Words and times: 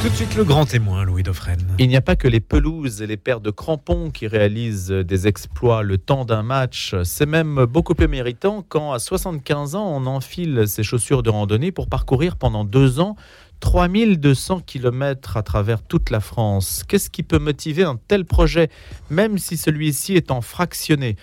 Tout 0.00 0.08
de 0.10 0.14
suite 0.14 0.36
le 0.36 0.44
grand 0.44 0.64
témoin, 0.64 1.04
Louis 1.04 1.24
Dauphren. 1.24 1.58
Il 1.80 1.88
n'y 1.88 1.96
a 1.96 2.00
pas 2.00 2.14
que 2.14 2.28
les 2.28 2.38
pelouses 2.38 3.02
et 3.02 3.08
les 3.08 3.16
paires 3.16 3.40
de 3.40 3.50
crampons 3.50 4.10
qui 4.10 4.28
réalisent 4.28 4.90
des 4.90 5.26
exploits 5.26 5.82
le 5.82 5.98
temps 5.98 6.24
d'un 6.24 6.44
match. 6.44 6.94
C'est 7.02 7.26
même 7.26 7.64
beaucoup 7.64 7.94
plus 7.94 8.06
méritant 8.06 8.64
quand, 8.68 8.92
à 8.92 9.00
75 9.00 9.74
ans, 9.74 9.88
on 9.88 10.06
enfile 10.06 10.68
ses 10.68 10.84
chaussures 10.84 11.24
de 11.24 11.30
randonnée 11.30 11.72
pour 11.72 11.88
parcourir 11.88 12.36
pendant 12.36 12.64
deux 12.64 13.00
ans 13.00 13.16
3200 13.60 14.60
km 14.60 15.36
à 15.36 15.42
travers 15.42 15.82
toute 15.82 16.10
la 16.10 16.20
France. 16.20 16.84
Qu'est-ce 16.86 17.10
qui 17.10 17.24
peut 17.24 17.40
motiver 17.40 17.82
un 17.82 17.98
tel 18.08 18.24
projet, 18.24 18.70
même 19.10 19.36
si 19.38 19.56
celui-ci 19.56 20.14
est 20.14 20.30
en 20.30 20.40
fractionné? 20.40 21.16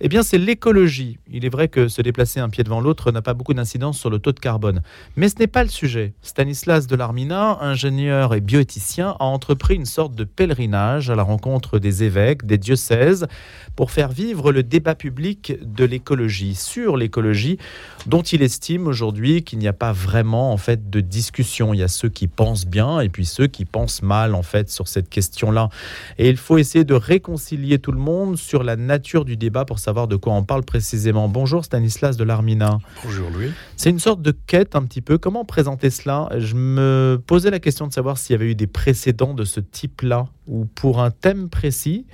Eh 0.00 0.08
bien, 0.08 0.22
c'est 0.22 0.36
l'écologie. 0.36 1.18
Il 1.30 1.46
est 1.46 1.48
vrai 1.48 1.68
que 1.68 1.88
se 1.88 2.02
déplacer 2.02 2.38
un 2.38 2.50
pied 2.50 2.62
devant 2.62 2.80
l'autre 2.80 3.12
n'a 3.12 3.22
pas 3.22 3.32
beaucoup 3.32 3.54
d'incidence 3.54 3.98
sur 3.98 4.10
le 4.10 4.18
taux 4.18 4.32
de 4.32 4.40
carbone. 4.40 4.82
Mais 5.16 5.30
ce 5.30 5.36
n'est 5.38 5.46
pas 5.46 5.62
le 5.62 5.70
sujet. 5.70 6.12
Stanislas 6.20 6.86
Delarmina, 6.86 7.58
ingénieur 7.62 8.34
et 8.34 8.42
bioéthicien, 8.42 9.16
a 9.18 9.24
entrepris 9.24 9.74
une 9.74 9.86
sorte 9.86 10.14
de 10.14 10.24
pèlerinage 10.24 11.08
à 11.08 11.14
la 11.14 11.22
rencontre 11.22 11.78
des 11.78 12.02
évêques, 12.02 12.44
des 12.44 12.58
diocèses, 12.58 13.26
pour 13.74 13.90
faire 13.90 14.10
vivre 14.10 14.52
le 14.52 14.62
débat 14.62 14.94
public 14.94 15.54
de 15.62 15.84
l'écologie, 15.84 16.54
sur 16.54 16.98
l'écologie, 16.98 17.58
dont 18.06 18.22
il 18.22 18.42
estime 18.42 18.86
aujourd'hui 18.86 19.44
qu'il 19.44 19.58
n'y 19.58 19.68
a 19.68 19.72
pas 19.72 19.92
vraiment 19.92 20.52
en 20.52 20.56
fait 20.58 20.90
de 20.90 21.00
discussion. 21.00 21.72
Il 21.72 21.80
y 21.80 21.82
a 21.82 21.88
ceux 21.88 22.10
qui 22.10 22.28
pensent 22.28 22.66
bien 22.66 23.00
et 23.00 23.08
puis 23.08 23.24
ceux 23.24 23.46
qui 23.46 23.64
pensent 23.64 24.02
mal 24.02 24.34
en 24.34 24.42
fait 24.42 24.70
sur 24.70 24.88
cette 24.88 25.08
question-là. 25.08 25.70
Et 26.18 26.28
il 26.28 26.36
faut 26.36 26.58
essayer 26.58 26.84
de 26.84 26.94
réconcilier 26.94 27.78
tout 27.78 27.92
le 27.92 27.98
monde 27.98 28.36
sur 28.36 28.62
la 28.62 28.76
nature 28.76 29.24
du 29.24 29.38
débat 29.38 29.64
pour 29.64 29.78
savoir 29.86 30.08
de 30.08 30.16
quoi 30.16 30.32
on 30.32 30.42
parle 30.42 30.64
précisément. 30.64 31.28
Bonjour 31.28 31.64
Stanislas 31.64 32.16
de 32.16 32.24
l'Armina. 32.24 32.80
Bonjour 33.04 33.30
Louis. 33.30 33.52
C'est 33.76 33.88
une 33.88 34.00
sorte 34.00 34.20
de 34.20 34.32
quête 34.32 34.74
un 34.74 34.82
petit 34.82 35.00
peu. 35.00 35.16
Comment 35.16 35.44
présenter 35.44 35.90
cela? 35.90 36.28
Je 36.36 36.56
me 36.56 37.22
posais 37.24 37.52
la 37.52 37.60
question 37.60 37.86
de 37.86 37.92
savoir 37.92 38.18
s'il 38.18 38.32
y 38.32 38.34
avait 38.34 38.50
eu 38.50 38.56
des 38.56 38.66
précédents 38.66 39.32
de 39.32 39.44
ce 39.44 39.60
type-là, 39.60 40.26
ou 40.48 40.64
pour 40.64 41.00
un 41.00 41.12
thème 41.12 41.48
précis, 41.48 42.04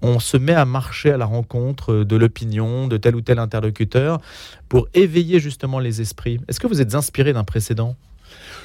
on 0.00 0.20
se 0.20 0.38
met 0.38 0.54
à 0.54 0.64
marcher 0.64 1.10
à 1.10 1.18
la 1.18 1.26
rencontre 1.26 1.96
de 2.02 2.16
l'opinion 2.16 2.88
de 2.88 2.96
tel 2.96 3.14
ou 3.14 3.20
tel 3.20 3.40
interlocuteur 3.40 4.18
pour 4.70 4.88
éveiller 4.94 5.38
justement 5.38 5.78
les 5.78 6.00
esprits. 6.00 6.40
Est-ce 6.48 6.60
que 6.60 6.66
vous 6.66 6.80
êtes 6.80 6.94
inspiré 6.94 7.34
d'un 7.34 7.44
précédent? 7.44 7.94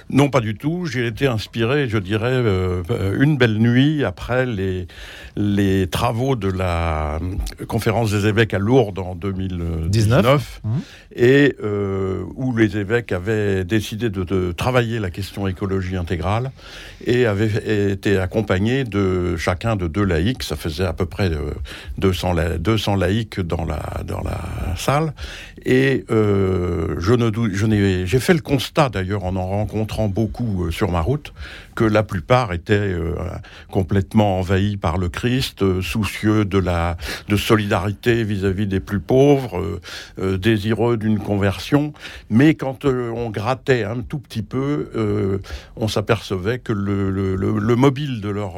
Non, 0.10 0.30
pas 0.30 0.42
du 0.42 0.56
tout. 0.56 0.86
J'ai 0.86 1.08
été 1.08 1.28
inspiré, 1.28 1.88
je 1.88 1.98
dirais, 1.98 2.32
euh, 2.32 2.84
une 3.20 3.38
belle 3.38 3.58
nuit 3.58 4.04
après 4.04 4.46
les, 4.46 4.88
les 5.36 5.88
travaux 5.88 6.36
de 6.36 6.50
la 6.50 7.20
conférence 7.68 8.12
des 8.12 8.28
évêques 8.28 8.54
à 8.54 8.60
Lourdes 8.60 9.00
en 9.00 9.16
2019, 9.16 10.62
mmh. 10.64 10.70
et 11.16 11.56
euh, 11.64 12.24
où 12.36 12.56
les 12.56 12.78
évêques 12.78 13.12
avaient 13.12 13.64
décidé 13.64 14.10
de, 14.10 14.52
travailler 14.52 15.00
la 15.00 15.10
question 15.10 15.48
écologie 15.48 15.96
intégrale 15.96 16.52
et 17.06 17.26
avaient 17.26 17.92
été 17.92 18.18
accompagnés 18.18 18.84
de 18.84 19.36
chacun 19.38 19.76
de 19.76 19.88
deux 19.88 20.04
laïcs. 20.04 20.44
Ça 20.44 20.56
faisait 20.56 20.86
à 20.86 20.94
peu 20.94 21.06
près 21.06 21.32
200, 21.98 22.38
euh, 22.38 22.58
200 22.58 22.96
laïcs 22.96 23.40
dans 23.40 23.66
la, 23.66 23.82
dans 24.06 24.22
la 24.22 24.40
salle. 24.76 25.14
Et 25.66 26.06
euh, 26.10 26.96
je 26.98 27.14
ne 27.14 27.32
je 27.54 27.66
n'ai, 27.66 28.06
j'ai 28.06 28.20
fait 28.20 28.34
le 28.34 28.42
constat 28.42 28.90
d'ailleurs 28.90 29.24
en 29.26 29.36
en 29.36 29.48
rencontrant 29.48 29.91
beaucoup 30.08 30.66
euh, 30.66 30.72
sur 30.72 30.92
ma 30.92 31.02
route 31.02 31.34
que 31.76 31.84
la 31.84 32.04
plupart 32.04 32.52
étaient 32.54 32.74
euh, 32.74 33.16
complètement 33.70 34.40
envahis 34.40 34.78
par 34.78 34.98
le 34.98 35.10
Christ, 35.10 35.64
euh, 35.64 35.82
soucieux 35.82 36.44
de 36.44 36.58
la 36.58 36.98
de 37.30 37.38
solidarité 37.38 38.24
vis-à-vis 38.24 38.68
des 38.68 38.80
plus 38.80 39.00
pauvres, 39.00 39.80
désireux 40.18 40.98
d'une 40.98 41.20
conversion. 41.20 41.94
Mais 42.30 42.56
quand 42.56 42.86
on 42.86 43.30
grattait 43.30 43.84
un 43.84 44.02
tout 44.02 44.20
petit 44.20 44.42
peu, 44.42 45.40
on 45.76 45.88
s'apercevait 45.88 46.60
que 46.60 46.74
le, 46.74 47.10
le, 47.10 47.36
le, 47.36 47.76
mobile 47.76 48.22
de 48.22 48.30
leur 48.30 48.56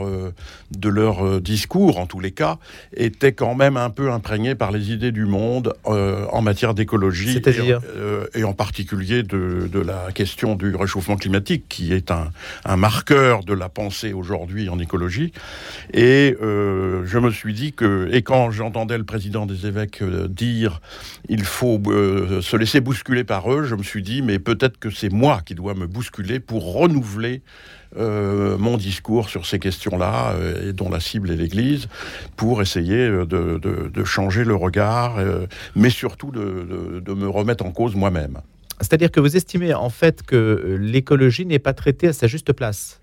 de 0.72 0.90
leur 0.90 1.42
discours, 1.42 2.00
en 2.00 2.08
tous 2.08 2.20
les 2.20 2.32
cas, 2.32 2.58
était 2.96 3.34
quand 3.34 3.56
même 3.56 3.78
un 3.78 3.90
peu 3.90 4.12
imprégné 4.12 4.56
par 4.56 4.72
les 4.72 4.92
idées 4.92 5.12
du 5.12 5.26
monde 5.26 5.74
en 5.86 6.42
matière 6.42 6.74
d'écologie, 6.74 7.42
et, 7.46 8.40
et, 8.40 8.44
en 8.44 8.54
particulier 8.54 9.24
de, 9.24 9.70
de 9.72 9.80
la 9.80 10.12
question 10.14 10.56
du 10.56 10.76
réchauffement 10.76 11.16
climatique, 11.16 11.23
qui 11.70 11.94
est 11.94 12.12
un, 12.12 12.32
marqueur 12.78 13.44
de 13.44 13.54
la 13.54 13.70
pensée 13.70 14.14
aujourd'hui 14.14 14.70
en 14.70 14.80
écologie. 14.80 15.32
Et 15.94 16.36
euh, 16.42 17.04
je 17.06 17.18
me 17.20 17.32
suis 17.32 17.54
dit 17.54 17.74
que, 17.74 18.10
et 18.12 18.22
quand 18.22 18.52
j'entendais 18.52 18.98
le 18.98 19.04
président 19.04 19.46
des 19.46 19.68
évêques 19.68 20.02
euh, 20.02 20.28
dire 20.28 20.82
il 21.30 21.44
faut 21.44 21.82
euh, 21.88 22.42
se 22.42 22.58
laisser 22.58 22.82
bousculer 22.82 23.24
par 23.24 23.52
eux, 23.52 23.64
je 23.64 23.76
me 23.76 23.84
suis 23.84 24.02
dit 24.02 24.22
mais 24.22 24.40
peut-être 24.40 24.80
que 24.80 24.90
c'est 24.90 25.12
moi 25.12 25.42
qui 25.46 25.56
dois 25.56 25.74
me 25.74 25.88
bousculer 25.88 26.40
pour 26.40 26.74
renouveler 26.74 27.42
mon 27.96 28.78
discours 28.78 29.30
sur 29.30 29.46
ces 29.46 29.60
questions-là, 29.60 30.34
et 30.68 30.74
dont 30.74 30.90
la 30.90 31.00
cible 31.00 31.30
est 31.30 31.36
l'Église, 31.36 31.88
pour 32.36 32.64
essayer 32.64 33.08
de, 33.08 34.04
changer 34.04 34.44
le 34.44 34.56
regard, 34.56 35.18
mais 35.76 35.92
surtout 35.92 36.32
de 36.32 37.14
me 37.14 37.28
remettre 37.30 37.64
en 37.64 37.72
cause 37.72 37.94
moi-même. 37.94 38.42
C'est-à-dire 38.80 39.12
que 39.12 39.20
vous 39.20 39.36
estimez 39.36 39.74
en 39.74 39.90
fait 39.90 40.24
que 40.24 40.36
euh, 40.36 40.78
l'écologie 40.78 41.46
n'est 41.46 41.60
pas 41.60 41.74
traitée 41.74 42.08
à 42.08 42.14
sa 42.14 42.28
juste 42.28 42.54
place 42.54 43.00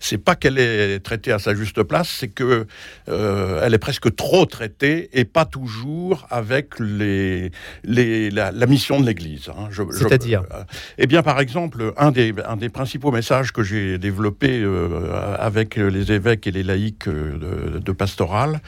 c'est 0.00 0.18
pas 0.18 0.34
qu'elle 0.34 0.58
est 0.58 1.00
traitée 1.00 1.32
à 1.32 1.38
sa 1.38 1.54
juste 1.54 1.82
place, 1.82 2.08
c'est 2.08 2.28
que 2.28 2.66
euh, 3.08 3.60
elle 3.62 3.74
est 3.74 3.78
presque 3.78 4.14
trop 4.14 4.46
traitée 4.46 5.10
et 5.12 5.24
pas 5.24 5.44
toujours 5.44 6.26
avec 6.30 6.78
les, 6.78 7.50
les 7.84 8.30
la, 8.30 8.66
mission 8.66 9.00
de 9.00 9.06
l'Église. 9.06 9.48
Hein. 9.48 9.68
C'est-à-dire 9.92 10.42
euh, 10.52 10.62
Eh 10.98 11.06
bien, 11.06 11.22
par 11.22 11.40
exemple, 11.40 11.92
un 11.96 12.10
des, 12.10 12.34
un 12.46 12.56
des 12.56 12.68
principaux 12.68 13.10
messages 13.10 13.52
que 13.52 13.62
j'ai 13.62 13.98
développé 13.98 14.60
euh, 14.62 15.36
avec 15.38 15.76
les 15.76 16.12
évêques 16.12 16.46
et 16.46 16.50
les 16.50 16.62
laïcs 16.62 17.08
de, 17.08 17.78
de 17.78 17.92
pastorale 17.92 18.60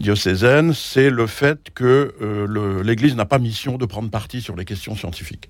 diocésaine, 0.00 0.74
c'est 0.74 1.10
le 1.10 1.26
fait 1.26 1.70
que 1.74 2.14
l'Église 2.84 3.16
n'a 3.16 3.24
pas 3.24 3.38
mission 3.38 3.78
de 3.78 3.86
prendre 3.86 4.10
parti 4.10 4.40
sur 4.40 4.56
les 4.56 4.64
questions 4.64 4.96
scientifiques. 4.96 5.48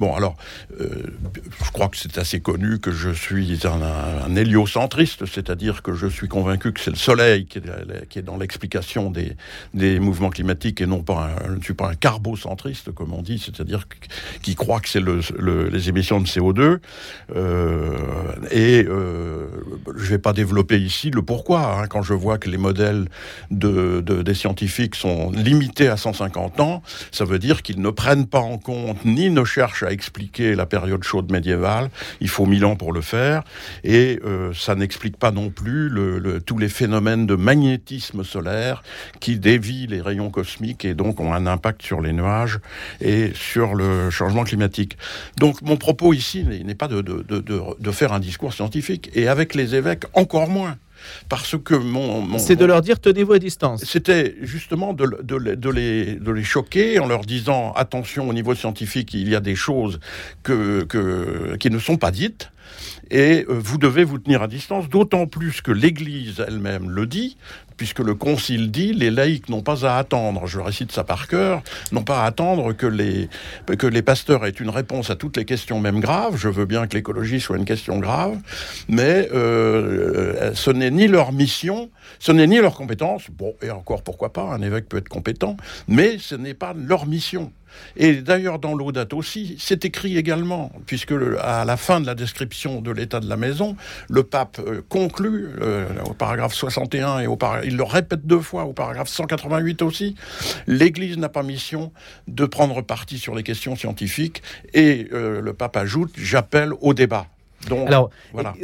Bon, 0.00 0.14
alors, 0.14 0.36
je 0.78 1.70
crois 1.72 1.88
que 1.88 1.96
c'est 1.96 2.18
assez 2.18 2.40
connu 2.40 2.78
que 2.78 2.92
je 2.92 3.10
suis 3.10 3.60
un 3.66 4.31
héliocentriste, 4.36 5.26
c'est-à-dire 5.26 5.82
que 5.82 5.94
je 5.94 6.06
suis 6.06 6.28
convaincu 6.28 6.72
que 6.72 6.80
c'est 6.80 6.90
le 6.90 6.96
Soleil 6.96 7.46
qui 7.46 7.58
est, 8.18 8.22
dans 8.22 8.36
l'explication 8.36 9.10
des, 9.10 9.36
des, 9.74 9.98
mouvements 10.00 10.30
climatiques 10.30 10.80
et 10.80 10.86
non 10.86 11.02
pas 11.02 11.30
un, 11.30 11.48
je 11.48 11.56
ne 11.56 11.62
suis 11.62 11.74
pas 11.74 11.88
un 11.88 11.94
carbocentriste, 11.94 12.92
comme 12.92 13.12
on 13.12 13.22
dit, 13.22 13.38
c'est-à-dire 13.38 13.86
qui 14.42 14.54
croit 14.54 14.80
que 14.80 14.88
c'est 14.88 15.00
le, 15.00 15.20
les 15.68 15.88
émissions 15.88 16.20
de 16.20 16.26
CO2. 16.26 16.78
Euh, 17.34 17.96
et 18.50 18.84
euh, 18.84 19.46
je 19.96 20.02
ne 20.02 20.08
vais 20.08 20.18
pas 20.18 20.32
développer 20.32 20.78
ici 20.78 21.10
le 21.10 21.22
pourquoi. 21.22 21.80
Hein, 21.80 21.86
quand 21.86 22.02
je 22.02 22.14
vois 22.14 22.38
que 22.38 22.48
les 22.48 22.58
modèles 22.58 23.06
de, 23.50 24.00
de, 24.00 24.22
des 24.22 24.34
scientifiques 24.34 24.94
sont 24.94 25.30
limités 25.30 25.88
à 25.88 25.96
150 25.96 26.60
ans, 26.60 26.82
ça 27.10 27.24
veut 27.24 27.38
dire 27.38 27.62
qu'ils 27.62 27.80
ne 27.80 27.90
prennent 27.90 28.26
pas 28.26 28.40
en 28.40 28.58
compte 28.58 29.04
ni 29.04 29.30
ne 29.30 29.44
cherchent 29.44 29.82
à 29.82 29.92
expliquer 29.92 30.54
la 30.54 30.66
période 30.66 31.02
chaude 31.02 31.30
médiévale. 31.30 31.90
Il 32.20 32.28
faut 32.28 32.46
1000 32.46 32.64
ans 32.64 32.76
pour 32.76 32.92
le 32.92 33.00
faire. 33.00 33.42
Et 33.84 34.20
euh, 34.24 34.52
ça 34.54 34.74
n'explique 34.74 35.16
pas 35.16 35.30
non 35.30 35.50
plus 35.50 35.88
le, 35.88 36.40
tous 36.40 36.58
les 36.58 36.68
phénomènes 36.68 37.26
de 37.26 37.34
magnétisme 37.34 38.24
solaire 38.24 38.82
qui 39.20 39.38
dévient 39.38 39.86
les 39.86 40.00
rayons 40.00 40.30
cosmiques 40.30 40.84
et 40.84 40.94
donc 40.94 41.20
ont 41.20 41.32
un 41.32 41.46
impact 41.46 41.82
sur 41.82 42.00
les 42.00 42.12
nuages 42.12 42.58
et 43.00 43.32
sur 43.34 43.74
le 43.74 44.10
changement 44.10 44.44
climatique. 44.44 44.96
Donc 45.38 45.62
mon 45.62 45.76
propos 45.76 46.12
ici 46.12 46.44
n'est 46.44 46.74
pas 46.74 46.88
de, 46.88 47.00
de, 47.02 47.22
de, 47.22 47.62
de 47.78 47.90
faire 47.90 48.12
un 48.12 48.20
discours 48.20 48.52
scientifique 48.52 49.10
et 49.14 49.28
avec 49.28 49.54
les 49.54 49.74
évêques 49.74 50.04
encore 50.14 50.48
moins 50.48 50.76
parce 51.28 51.56
que 51.58 51.74
mon... 51.74 52.38
c'est 52.38 52.56
de 52.56 52.64
leur 52.64 52.80
dire 52.80 53.00
tenez-vous 53.00 53.32
à 53.32 53.38
distance. 53.40 53.84
C'était 53.84 54.36
justement 54.42 54.92
de, 54.92 55.04
de, 55.22 55.54
de, 55.54 55.70
les, 55.70 56.14
de 56.14 56.30
les 56.30 56.44
choquer 56.44 57.00
en 57.00 57.06
leur 57.06 57.22
disant 57.22 57.72
attention 57.72 58.28
au 58.28 58.32
niveau 58.32 58.54
scientifique, 58.54 59.14
il 59.14 59.28
y 59.28 59.34
a 59.34 59.40
des 59.40 59.56
choses 59.56 59.98
que, 60.44 60.84
que, 60.84 61.56
qui 61.58 61.70
ne 61.70 61.78
sont 61.80 61.96
pas 61.96 62.12
dites 62.12 62.51
et 63.10 63.44
euh, 63.48 63.58
vous 63.58 63.78
devez 63.78 64.04
vous 64.04 64.18
tenir 64.18 64.42
à 64.42 64.48
distance, 64.48 64.88
d'autant 64.88 65.26
plus 65.26 65.60
que 65.60 65.70
l'Église 65.72 66.42
elle-même 66.46 66.90
le 66.90 67.06
dit, 67.06 67.36
puisque 67.82 67.98
le 67.98 68.14
Concile 68.14 68.70
dit 68.70 68.92
les 68.92 69.10
laïcs 69.10 69.48
n'ont 69.48 69.60
pas 69.60 69.84
à 69.84 69.98
attendre, 69.98 70.46
je 70.46 70.60
récite 70.60 70.92
ça 70.92 71.02
par 71.02 71.26
cœur, 71.26 71.64
n'ont 71.90 72.04
pas 72.04 72.22
à 72.22 72.26
attendre 72.26 72.72
que 72.74 72.86
les, 72.86 73.28
que 73.76 73.88
les 73.88 74.02
pasteurs 74.02 74.46
aient 74.46 74.50
une 74.50 74.70
réponse 74.70 75.10
à 75.10 75.16
toutes 75.16 75.36
les 75.36 75.44
questions, 75.44 75.80
même 75.80 75.98
graves. 75.98 76.36
Je 76.36 76.48
veux 76.48 76.64
bien 76.64 76.86
que 76.86 76.94
l'écologie 76.94 77.40
soit 77.40 77.56
une 77.56 77.64
question 77.64 77.98
grave, 77.98 78.38
mais 78.86 79.28
euh, 79.34 80.54
ce 80.54 80.70
n'est 80.70 80.92
ni 80.92 81.08
leur 81.08 81.32
mission, 81.32 81.90
ce 82.20 82.30
n'est 82.30 82.46
ni 82.46 82.58
leur 82.58 82.76
compétence. 82.76 83.24
Bon, 83.32 83.52
et 83.62 83.72
encore 83.72 84.04
pourquoi 84.04 84.32
pas, 84.32 84.44
un 84.44 84.62
évêque 84.62 84.88
peut 84.88 84.98
être 84.98 85.08
compétent, 85.08 85.56
mais 85.88 86.18
ce 86.18 86.36
n'est 86.36 86.54
pas 86.54 86.74
leur 86.74 87.06
mission. 87.06 87.50
Et 87.96 88.14
d'ailleurs, 88.16 88.58
dans 88.58 88.74
l'audate 88.74 89.12
aussi, 89.12 89.56
c'est 89.58 89.84
écrit 89.84 90.16
également, 90.16 90.72
puisque 90.86 91.14
à 91.40 91.64
la 91.64 91.76
fin 91.76 92.00
de 92.00 92.06
la 92.06 92.14
description 92.14 92.80
de 92.80 92.90
l'état 92.90 93.20
de 93.20 93.28
la 93.28 93.36
maison, 93.36 93.76
le 94.08 94.22
pape 94.22 94.58
euh, 94.66 94.82
conclut, 94.88 95.48
euh, 95.60 95.86
au 96.06 96.14
paragraphe 96.14 96.54
61, 96.54 97.20
et 97.20 97.26
au 97.26 97.36
il 97.72 97.78
le 97.78 97.84
répète 97.84 98.26
deux 98.26 98.40
fois, 98.40 98.64
au 98.64 98.74
paragraphe 98.74 99.08
188 99.08 99.80
aussi, 99.80 100.14
l'Église 100.66 101.16
n'a 101.16 101.30
pas 101.30 101.42
mission 101.42 101.90
de 102.28 102.44
prendre 102.44 102.82
parti 102.82 103.18
sur 103.18 103.34
les 103.34 103.42
questions 103.42 103.76
scientifiques, 103.76 104.42
et 104.74 105.08
euh, 105.12 105.40
le 105.40 105.54
pape 105.54 105.78
ajoute, 105.78 106.12
j'appelle 106.18 106.72
au 106.82 106.92
débat. 106.92 107.31
Alors, 107.70 108.10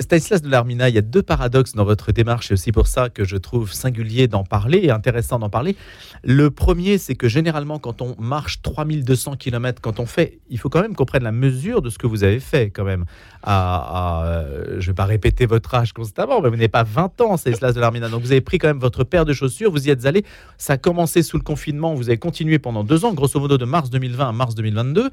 Stanislas 0.01 0.43
de 0.43 0.49
l'Armina, 0.49 0.89
il 0.89 0.95
y 0.95 0.99
a 0.99 1.03
deux 1.03 1.23
paradoxes 1.23 1.75
dans 1.75 1.85
votre 1.85 2.13
démarche, 2.13 2.51
et 2.51 2.55
aussi 2.55 2.73
pour 2.73 2.87
ça 2.87 3.09
que 3.09 3.25
je 3.25 3.37
trouve 3.37 3.73
singulier 3.73 4.29
d'en 4.29 4.45
parler 4.45 4.79
et 4.83 4.91
intéressant 4.91 5.39
d'en 5.39 5.51
parler. 5.51 5.77
Le 6.25 6.51
premier, 6.51 6.99
c'est 6.99 7.15
que 7.15 7.29
généralement, 7.29 7.79
quand 7.79 8.03
on 8.03 8.17
marche 8.19 8.61
3200 8.63 9.37
km, 9.37 9.81
quand 9.81 10.01
on 10.01 10.07
fait, 10.07 10.39
il 10.51 10.59
faut 10.59 10.69
quand 10.69 10.83
même 10.83 10.95
qu'on 10.95 11.05
prenne 11.05 11.23
la 11.23 11.33
mesure 11.33 11.83
de 11.83 11.91
ce 11.91 11.99
que 11.99 12.07
vous 12.07 12.25
avez 12.25 12.41
fait, 12.41 12.71
quand 12.71 12.85
même. 12.85 13.05
À, 13.45 14.45
je 14.71 14.75
ne 14.77 14.81
vais 14.81 14.95
pas 14.95 15.05
répéter 15.05 15.47
votre 15.47 15.75
âge 15.75 15.93
constamment, 15.93 16.41
mais 16.41 16.49
vous 16.49 16.57
n'avez 16.57 16.69
pas 16.69 16.83
20 16.83 17.21
ans, 17.21 17.37
Stanislas 17.37 17.75
de 17.75 17.81
l'Armina. 17.81 18.09
Donc, 18.09 18.23
vous 18.23 18.33
avez 18.33 18.41
pris 18.41 18.59
quand 18.59 18.69
même 18.69 18.81
votre 18.81 19.05
paire 19.05 19.25
de 19.25 19.33
chaussures, 19.33 19.71
vous 19.71 19.87
y 19.87 19.91
êtes 19.91 20.07
allé. 20.07 20.25
Ça 20.57 20.73
a 20.75 20.77
commencé 20.77 21.23
sous 21.23 21.37
le 21.37 21.45
confinement, 21.45 21.95
vous 21.95 22.09
avez 22.09 22.19
continué 22.19 22.59
pendant 22.59 22.85
deux 22.85 23.05
ans, 23.05 23.15
grosso 23.15 23.39
modo 23.39 23.59
de 23.59 23.65
mars 23.65 23.91
2020 23.91 24.29
à 24.29 24.33
mars 24.33 24.55
2022. 24.55 25.11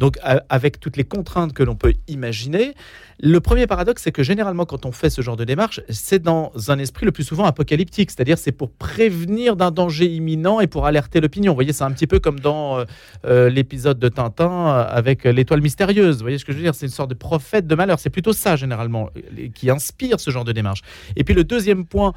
Donc, 0.00 0.18
avec 0.48 0.80
toutes 0.80 0.96
les 0.96 1.04
contraintes 1.04 1.52
que 1.52 1.62
l'on 1.62 1.76
peut 1.76 1.92
imaginer. 2.08 2.74
Le 3.22 3.38
premier 3.38 3.66
paradoxe, 3.66 4.02
c'est 4.02 4.12
que 4.12 4.22
généralement, 4.22 4.64
quand 4.64 4.86
on 4.86 4.92
fait 4.92 5.10
ce 5.10 5.20
genre 5.20 5.36
de 5.36 5.44
démarche, 5.44 5.82
c'est 5.90 6.22
dans 6.22 6.52
un 6.68 6.78
esprit 6.78 7.04
le 7.04 7.12
plus 7.12 7.22
souvent 7.22 7.44
apocalyptique, 7.44 8.10
c'est-à-dire 8.10 8.38
c'est 8.38 8.50
pour 8.50 8.70
prévenir 8.70 9.56
d'un 9.56 9.70
danger 9.70 10.06
imminent 10.06 10.58
et 10.58 10.66
pour 10.66 10.86
alerter 10.86 11.20
l'opinion. 11.20 11.52
Vous 11.52 11.56
voyez, 11.56 11.74
c'est 11.74 11.84
un 11.84 11.90
petit 11.90 12.06
peu 12.06 12.18
comme 12.18 12.40
dans 12.40 12.78
euh, 12.78 12.84
euh, 13.26 13.50
l'épisode 13.50 13.98
de 13.98 14.08
Tintin 14.08 14.50
euh, 14.50 14.86
avec 14.88 15.24
l'étoile 15.24 15.60
mystérieuse. 15.60 16.16
Vous 16.16 16.22
voyez 16.22 16.38
ce 16.38 16.46
que 16.46 16.52
je 16.52 16.56
veux 16.56 16.62
dire? 16.62 16.74
C'est 16.74 16.86
une 16.86 16.92
sorte 16.92 17.10
de 17.10 17.14
prophète 17.14 17.66
de 17.66 17.74
malheur. 17.74 17.98
C'est 17.98 18.08
plutôt 18.08 18.32
ça, 18.32 18.56
généralement, 18.56 19.10
qui 19.54 19.68
inspire 19.68 20.18
ce 20.18 20.30
genre 20.30 20.46
de 20.46 20.52
démarche. 20.52 20.80
Et 21.14 21.22
puis 21.22 21.34
le 21.34 21.44
deuxième 21.44 21.84
point 21.84 22.14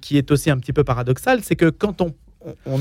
qui 0.00 0.16
est 0.16 0.30
aussi 0.30 0.50
un 0.50 0.56
petit 0.56 0.72
peu 0.72 0.84
paradoxal, 0.84 1.40
c'est 1.42 1.54
que 1.54 1.68
quand 1.68 2.00
on, 2.00 2.14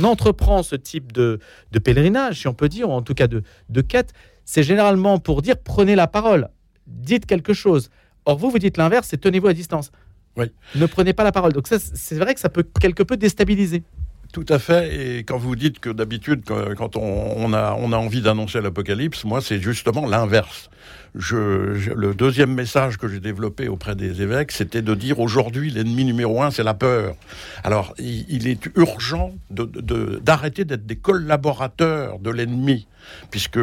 entreprend 0.03 0.63
ce 0.63 0.75
type 0.75 1.11
de, 1.11 1.39
pèlerinage, 1.83 2.41
si 2.41 2.47
on 2.47 2.53
peut 2.53 2.69
dire, 2.69 2.89
ou 2.89 2.93
en 2.93 3.01
tout 3.01 3.13
cas 3.13 3.27
de, 3.27 3.43
de 3.69 3.81
quête, 3.81 4.13
c'est 4.45 4.63
généralement 4.63 5.19
pour 5.19 5.41
dire 5.41 5.57
prenez 5.57 5.95
la 5.95 6.07
parole 6.07 6.49
dites 6.89 7.25
quelque 7.25 7.53
chose. 7.53 7.89
Or, 8.25 8.37
vous, 8.37 8.49
vous 8.49 8.59
dites 8.59 8.77
l'inverse, 8.77 9.07
c'est 9.09 9.17
tenez-vous 9.17 9.47
à 9.47 9.53
distance. 9.53 9.91
Oui. 10.37 10.51
Ne 10.75 10.85
prenez 10.85 11.13
pas 11.13 11.23
la 11.23 11.31
parole. 11.31 11.53
Donc, 11.53 11.67
c'est 11.67 12.15
vrai 12.15 12.33
que 12.33 12.39
ça 12.39 12.49
peut 12.49 12.65
quelque 12.79 13.03
peu 13.03 13.17
déstabiliser. 13.17 13.83
Tout 14.31 14.45
à 14.49 14.59
fait. 14.59 15.17
Et 15.17 15.23
quand 15.23 15.37
vous 15.37 15.55
dites 15.55 15.79
que 15.79 15.89
d'habitude, 15.89 16.43
quand 16.77 16.95
on, 16.97 17.53
a, 17.53 17.71
envie 17.71 18.21
d'annoncer 18.21 18.61
l'apocalypse, 18.61 19.23
moi, 19.23 19.41
c'est 19.41 19.59
justement 19.59 20.05
l'inverse. 20.05 20.69
Le 21.15 22.13
deuxième 22.13 22.53
message 22.53 22.97
que 22.97 23.07
j'ai 23.07 23.19
développé 23.19 23.67
auprès 23.67 23.95
des 23.95 24.21
évêques, 24.21 24.51
c'était 24.51 24.83
de 24.83 24.93
dire 24.93 25.19
aujourd'hui, 25.19 25.71
l'ennemi 25.71 26.05
numéro 26.05 26.43
un, 26.43 26.51
c'est 26.51 26.63
la 26.63 26.75
peur. 26.75 27.15
Alors, 27.63 27.95
il, 27.97 28.47
est 28.47 28.69
urgent 28.75 29.33
d'arrêter 29.49 30.63
d'être 30.63 30.85
des 30.85 30.97
collaborateurs 30.97 32.19
de 32.19 32.29
l'ennemi 32.29 32.87
puisque, 33.31 33.59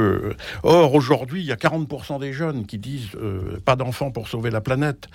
or, 0.62 0.94
aujourd'hui, 0.94 1.40
il 1.40 1.46
y 1.46 1.52
a 1.52 1.56
40% 1.56 2.20
des 2.20 2.32
jeunes 2.32 2.66
qui 2.66 2.78
disent 2.78 3.08
euh, 3.16 3.58
pas 3.64 3.76
d'enfants 3.76 4.10
pour 4.10 4.28
sauver 4.28 4.50
la 4.50 4.60
planète. 4.60 5.08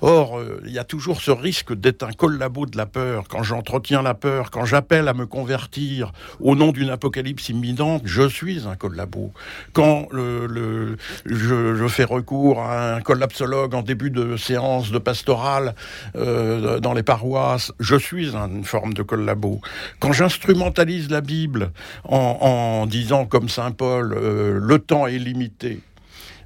Or, 0.00 0.38
euh, 0.38 0.60
il 0.64 0.72
y 0.72 0.78
a 0.78 0.84
toujours 0.84 1.20
ce 1.20 1.30
risque 1.30 1.72
d'être 1.74 2.02
un 2.02 2.12
collabo 2.12 2.66
de 2.66 2.76
la 2.76 2.86
peur. 2.86 3.24
Quand 3.28 3.42
j'entretiens 3.42 4.02
la 4.02 4.14
peur, 4.14 4.50
quand 4.50 4.64
j'appelle 4.64 5.08
à 5.08 5.14
me 5.14 5.26
convertir 5.26 6.12
au 6.40 6.54
nom 6.54 6.72
d'une 6.72 6.90
apocalypse 6.90 7.48
imminente, 7.48 8.02
je 8.04 8.28
suis 8.28 8.66
un 8.66 8.76
collabo. 8.76 9.32
Quand 9.72 10.08
je, 10.12 11.86
fais 11.88 12.04
recours 12.04 12.60
à 12.60 12.94
un 12.94 13.00
collapsologue 13.00 13.74
en 13.74 13.82
début 13.82 14.10
de 14.10 14.36
séance 14.36 14.90
de 14.90 14.98
pastorale 14.98 15.74
euh, 16.16 16.80
dans 16.80 16.92
les 16.92 17.02
paroisses, 17.02 17.72
je 17.80 17.96
suis 17.96 18.34
une 18.34 18.64
forme 18.64 18.94
de 18.94 19.02
collabo. 19.02 19.60
Quand 20.00 20.12
j'instrumentalise 20.12 21.10
la 21.10 21.20
Bible 21.20 21.70
en, 22.04 22.38
en 22.40 22.86
disant 22.86 23.26
comme 23.26 23.48
ça, 23.48 23.67
Saint-Paul, 23.68 24.14
euh, 24.14 24.58
le 24.58 24.78
temps 24.78 25.06
est 25.06 25.18
limité. 25.18 25.80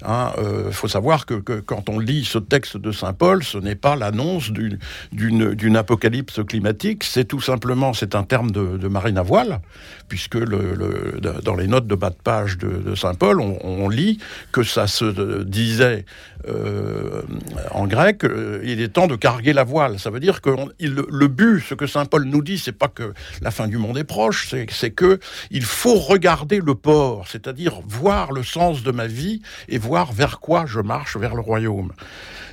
Il 0.01 0.07
hein, 0.09 0.33
euh, 0.39 0.73
faut 0.73 0.89
savoir 0.89 1.27
que, 1.27 1.35
quand 1.61 1.89
on 1.89 2.01
lit 2.01 2.25
ce 2.25 2.39
texte 2.39 2.77
de 2.77 2.91
Saint 2.91 3.13
Paul, 3.13 3.45
ce 3.45 3.57
n'est 3.59 3.77
pas 3.77 3.95
l'annonce 3.95 4.51
d'une 4.51 5.77
apocalypse 5.77 6.41
climatique, 6.45 7.05
c'est 7.05 7.25
tout 7.25 7.41
simplement 7.41 7.93
c'est 7.93 8.17
un 8.17 8.25
terme 8.25 8.51
de, 8.51 8.89
marine 8.89 9.17
à 9.19 9.23
voile, 9.23 9.61
puisque 10.13 10.37
dans 10.37 11.55
les 11.57 11.67
notes 11.67 11.87
de 11.87 11.95
bas 11.95 12.11
de 12.11 12.23
page 12.23 12.59
de, 12.59 12.95
Saint 12.95 13.15
Paul, 13.15 13.41
on, 13.41 13.89
lit 13.89 14.19
que 14.53 14.63
ça 14.63 14.87
se 14.87 15.43
disait 15.43 16.05
euh, 16.47 17.23
en 17.71 17.87
grec, 17.87 18.25
euh, 18.25 18.61
il 18.63 18.83
est 18.83 18.89
temps 18.89 19.07
de 19.07 19.17
carguer 19.17 19.55
la 19.55 19.65
voile. 19.65 19.99
Ça 19.99 20.11
veut 20.11 20.21
dire 20.21 20.43
que 20.43 20.51
le 20.81 21.29
but, 21.29 21.61
ce 21.67 21.75
que 21.75 21.87
Saint 21.87 22.05
Paul 22.05 22.25
nous 22.25 22.43
dit, 22.43 22.59
c'est 22.59 22.73
pas 22.73 22.89
que 22.89 23.15
la 23.41 23.51
fin 23.51 23.69
du 23.69 23.79
monde 23.79 23.97
est 23.97 24.05
proche, 24.05 24.55
c'est 24.69 24.91
que 24.91 25.19
il 25.51 25.65
faut 25.65 25.95
regarder 25.95 26.61
le 26.61 26.75
port, 26.75 27.27
c'est-à-dire 27.27 27.81
voir 27.87 28.33
le 28.33 28.43
sens 28.43 28.83
de 28.83 28.91
ma 28.91 29.07
vie 29.07 29.41
et 29.71 29.79
voir 29.79 30.13
vers 30.13 30.41
quoi 30.41 30.67
je 30.67 30.81
marche 30.81 31.17
vers 31.17 31.35
le 31.35 31.41
royaume. 31.41 31.93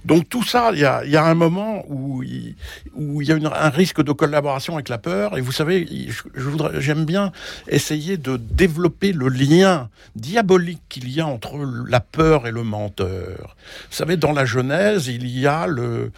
Donc 0.05 0.29
tout 0.29 0.43
ça, 0.43 0.71
il 0.73 0.79
y 0.79 0.85
a, 0.85 1.23
un 1.23 1.33
moment 1.33 1.83
où 1.87 2.23
il, 2.23 2.55
y 2.95 3.31
a 3.31 3.65
un 3.65 3.69
risque 3.69 4.01
de 4.01 4.11
collaboration 4.11 4.75
avec 4.75 4.89
la 4.89 4.97
peur. 4.97 5.37
Et 5.37 5.41
vous 5.41 5.51
savez, 5.51 5.87
j'aime 6.77 7.05
bien 7.05 7.31
essayer 7.67 8.17
de 8.17 8.37
développer 8.37 9.11
le 9.11 9.29
lien 9.29 9.89
diabolique 10.15 10.81
qu'il 10.89 11.09
y 11.09 11.21
a 11.21 11.27
entre 11.27 11.57
la 11.87 11.99
peur 11.99 12.47
et 12.47 12.51
le 12.51 12.63
menteur. 12.63 13.55
Vous 13.89 13.95
savez, 13.95 14.17
dans 14.17 14.31
la 14.31 14.45
Genèse, 14.45 15.07
il 15.07 15.27
y 15.27 15.47
a 15.47 15.67
le, 15.67 16.11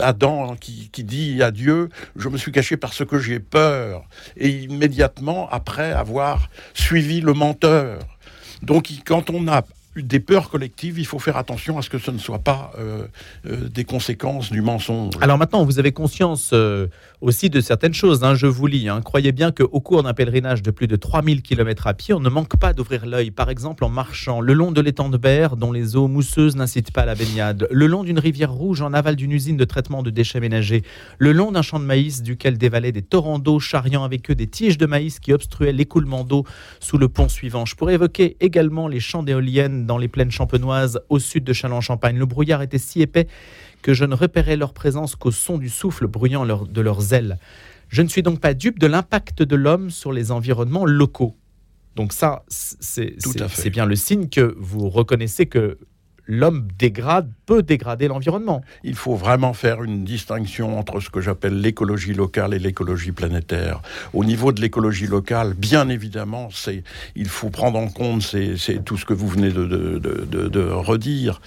Adam 0.00 0.56
qui, 0.56 0.90
qui 0.90 1.04
dit 1.04 1.42
à 1.42 1.50
Dieu, 1.50 1.88
je 2.16 2.28
me 2.28 2.36
suis 2.36 2.52
caché 2.52 2.76
parce 2.76 3.04
que 3.04 3.18
j'ai 3.18 3.40
peur. 3.40 4.04
Et 4.36 4.48
immédiatement 4.48 5.48
après 5.50 5.92
avoir 5.92 6.48
suivi 6.74 7.20
le 7.20 7.32
menteur. 7.32 8.00
Donc, 8.62 8.90
quand 9.04 9.30
on 9.30 9.48
a 9.48 9.62
des 10.02 10.20
peurs 10.20 10.50
collectives, 10.50 10.98
il 10.98 11.06
faut 11.06 11.18
faire 11.18 11.36
attention 11.36 11.78
à 11.78 11.82
ce 11.82 11.90
que 11.90 11.98
ce 11.98 12.10
ne 12.10 12.18
soit 12.18 12.38
pas 12.38 12.72
euh, 12.78 13.06
euh, 13.46 13.68
des 13.68 13.84
conséquences 13.84 14.50
du 14.50 14.60
mensonge. 14.60 15.14
Alors 15.20 15.38
maintenant, 15.38 15.64
vous 15.64 15.78
avez 15.78 15.92
conscience 15.92 16.50
euh, 16.52 16.86
aussi 17.20 17.50
de 17.50 17.60
certaines 17.60 17.94
choses. 17.94 18.24
Hein, 18.24 18.34
je 18.34 18.46
vous 18.46 18.66
lis. 18.66 18.88
Hein. 18.88 19.00
Croyez 19.02 19.32
bien 19.32 19.52
qu'au 19.52 19.80
cours 19.80 20.02
d'un 20.02 20.14
pèlerinage 20.14 20.62
de 20.62 20.70
plus 20.70 20.86
de 20.86 20.96
3000 20.96 21.42
km 21.42 21.86
à 21.86 21.94
pied, 21.94 22.14
on 22.14 22.20
ne 22.20 22.28
manque 22.28 22.56
pas 22.56 22.72
d'ouvrir 22.72 23.06
l'œil. 23.06 23.30
Par 23.30 23.50
exemple, 23.50 23.84
en 23.84 23.88
marchant 23.88 24.40
le 24.40 24.52
long 24.52 24.72
de 24.72 24.80
l'étang 24.80 25.08
de 25.08 25.16
Berre, 25.16 25.56
dont 25.56 25.72
les 25.72 25.96
eaux 25.96 26.08
mousseuses 26.08 26.56
n'incitent 26.56 26.92
pas 26.92 27.02
à 27.02 27.06
la 27.06 27.14
baignade, 27.14 27.66
le 27.70 27.86
long 27.86 28.04
d'une 28.04 28.18
rivière 28.18 28.52
rouge 28.52 28.82
en 28.82 28.92
aval 28.92 29.16
d'une 29.16 29.32
usine 29.32 29.56
de 29.56 29.64
traitement 29.64 30.02
de 30.02 30.10
déchets 30.10 30.40
ménagers, 30.40 30.82
le 31.18 31.32
long 31.32 31.52
d'un 31.52 31.62
champ 31.62 31.78
de 31.78 31.84
maïs 31.84 32.22
duquel 32.22 32.58
dévalaient 32.58 32.92
des 32.92 33.02
torrents 33.02 33.38
d'eau 33.38 33.58
charriant 33.60 34.04
avec 34.04 34.30
eux 34.30 34.34
des 34.34 34.46
tiges 34.46 34.78
de 34.78 34.86
maïs 34.86 35.20
qui 35.20 35.32
obstruaient 35.32 35.72
l'écoulement 35.72 36.24
d'eau 36.24 36.44
sous 36.80 36.98
le 36.98 37.08
pont 37.08 37.28
suivant. 37.28 37.64
Je 37.64 37.74
pourrais 37.74 37.94
évoquer 37.94 38.36
également 38.40 38.88
les 38.88 39.00
champs 39.00 39.22
d'éoliennes 39.22 39.85
dans 39.86 39.98
les 39.98 40.08
plaines 40.08 40.30
champenoises 40.30 41.00
au 41.08 41.18
sud 41.18 41.44
de 41.44 41.52
Châlons-Champagne. 41.52 42.18
Le 42.18 42.26
brouillard 42.26 42.62
était 42.62 42.78
si 42.78 43.00
épais 43.00 43.26
que 43.82 43.94
je 43.94 44.04
ne 44.04 44.14
repérais 44.14 44.56
leur 44.56 44.72
présence 44.72 45.16
qu'au 45.16 45.30
son 45.30 45.58
du 45.58 45.68
souffle 45.68 46.06
bruyant 46.06 46.44
de 46.44 46.80
leurs 46.80 47.14
ailes. 47.14 47.38
Je 47.88 48.02
ne 48.02 48.08
suis 48.08 48.22
donc 48.22 48.40
pas 48.40 48.52
dupe 48.52 48.78
de 48.78 48.86
l'impact 48.86 49.42
de 49.42 49.56
l'homme 49.56 49.90
sur 49.90 50.12
les 50.12 50.32
environnements 50.32 50.84
locaux. 50.84 51.36
Donc 51.94 52.12
ça, 52.12 52.44
c'est 52.48 53.70
bien 53.70 53.86
le 53.86 53.96
signe 53.96 54.28
que 54.28 54.54
vous 54.58 54.90
reconnaissez 54.90 55.46
que 55.46 55.78
l'homme 56.26 56.68
dégrade, 56.78 57.32
peut 57.46 57.62
dégrader 57.62 58.08
l'environnement. 58.08 58.62
Il 58.82 58.96
faut 58.96 59.14
vraiment 59.14 59.54
faire 59.54 59.84
une 59.84 60.04
distinction 60.04 60.78
entre 60.78 61.00
ce 61.00 61.10
que 61.10 61.20
j'appelle 61.20 61.60
l'écologie 61.60 62.12
locale 62.12 62.52
et 62.54 62.58
l'écologie 62.58 63.12
planétaire. 63.12 63.80
Au 64.12 64.24
niveau 64.24 64.50
de 64.50 64.60
l'écologie 64.60 65.06
locale, 65.06 65.54
bien 65.54 65.88
évidemment, 65.88 66.48
c'est 66.52 66.82
il 67.14 67.28
faut 67.28 67.50
prendre 67.50 67.78
en 67.78 67.86
compte 67.86 68.22
c'est 68.22 68.84
tout 68.84 68.96
ce 68.96 69.04
que 69.04 69.14
vous 69.14 69.28
venez 69.28 69.50
de, 69.50 69.64
de, 69.64 70.60
redire. 70.70 71.40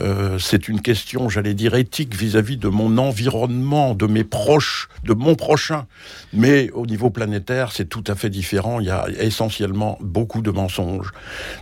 Euh, 0.00 0.38
c'est 0.38 0.68
une 0.68 0.80
question, 0.80 1.28
j'allais 1.28 1.54
dire, 1.54 1.74
éthique 1.74 2.14
vis-à-vis 2.14 2.56
de 2.56 2.68
mon 2.68 2.98
environnement, 2.98 3.94
de 3.94 4.06
mes 4.06 4.24
proches, 4.24 4.88
de 5.04 5.14
mon 5.14 5.36
prochain. 5.36 5.86
Mais 6.32 6.70
au 6.72 6.86
niveau 6.86 7.10
planétaire, 7.10 7.70
c'est 7.72 7.88
tout 7.88 8.04
à 8.08 8.16
fait 8.16 8.30
différent. 8.30 8.80
Il 8.80 8.86
y 8.86 8.90
a 8.90 9.06
essentiellement 9.20 9.98
beaucoup 10.00 10.42
de 10.42 10.50
mensonges. 10.50 11.12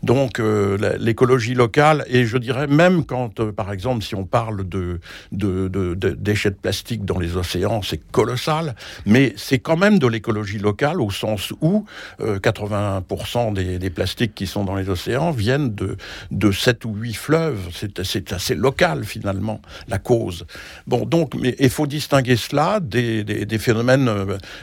Donc 0.02 0.40
euh, 0.40 0.96
l'écologie 0.99 1.54
locale, 1.54 2.04
et 2.08 2.25
je 2.25 2.38
dirais 2.38 2.66
même 2.66 3.04
quand, 3.04 3.40
euh, 3.40 3.52
par 3.52 3.70
exemple, 3.72 3.82
si 4.01 4.15
on 4.15 4.25
parle 4.25 4.69
de, 4.69 5.01
déchets 5.31 6.51
de 6.51 6.57
plastique 6.57 7.05
dans 7.05 7.19
les 7.19 7.37
océans, 7.37 7.83
c'est 7.83 7.99
colossal, 8.11 8.75
mais 9.07 9.35
c'est 9.37 9.59
quand 9.59 9.77
même 9.77 9.99
de 9.99 10.07
l'écologie 10.07 10.59
locale 10.59 11.01
au 11.01 11.11
sens 11.11 11.53
où 11.61 11.85
80% 12.21 13.59
euh, 13.59 13.79
des, 13.79 13.91
plastiques 13.91 14.35
qui 14.35 14.47
sont 14.47 14.65
dans 14.65 14.75
les 14.75 14.89
océans 14.89 15.31
viennent 15.31 15.75
de, 15.75 15.97
de 16.31 16.53
7 16.53 16.85
ou 16.85 16.95
8 16.95 17.15
fleuves. 17.15 17.69
C'est 18.05 18.33
assez 18.33 18.55
local, 18.55 19.05
finalement, 19.05 19.61
la 19.89 19.99
cause. 19.99 20.47
Bon, 20.87 21.05
donc, 21.05 21.35
mais 21.35 21.55
il 21.59 21.71
faut 21.71 21.87
distinguer 21.87 22.37
cela 22.37 22.81
des, 22.81 23.47
phénomènes 23.59 24.09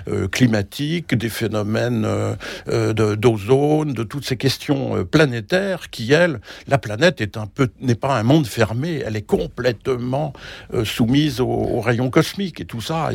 euh, 0.08 0.28
climatiques, 0.28 1.16
des 1.16 1.30
phénomènes 1.30 2.08
d'ozone, 2.68 3.94
de, 3.94 4.04
toutes 4.04 4.26
ces 4.26 4.38
questions 4.38 5.06
planétaires 5.06 5.90
qui, 5.90 6.12
elles, 6.12 6.40
la 6.68 6.78
planète 6.78 7.22
est 7.22 7.38
un 7.38 7.48
peu 7.48 7.70
n'est 7.82 7.96
pas 7.96 8.18
un 8.18 8.24
monde 8.24 8.48
fermé, 8.48 9.04
elle 9.10 9.16
est 9.16 9.22
complètement 9.24 10.34
euh, 10.74 10.86
soumise 10.86 11.42
aux, 11.42 11.82
rayons 11.82 12.10
cosmiques 12.10 12.62
et 12.62 12.66
tout 12.66 12.82
ça. 12.82 13.10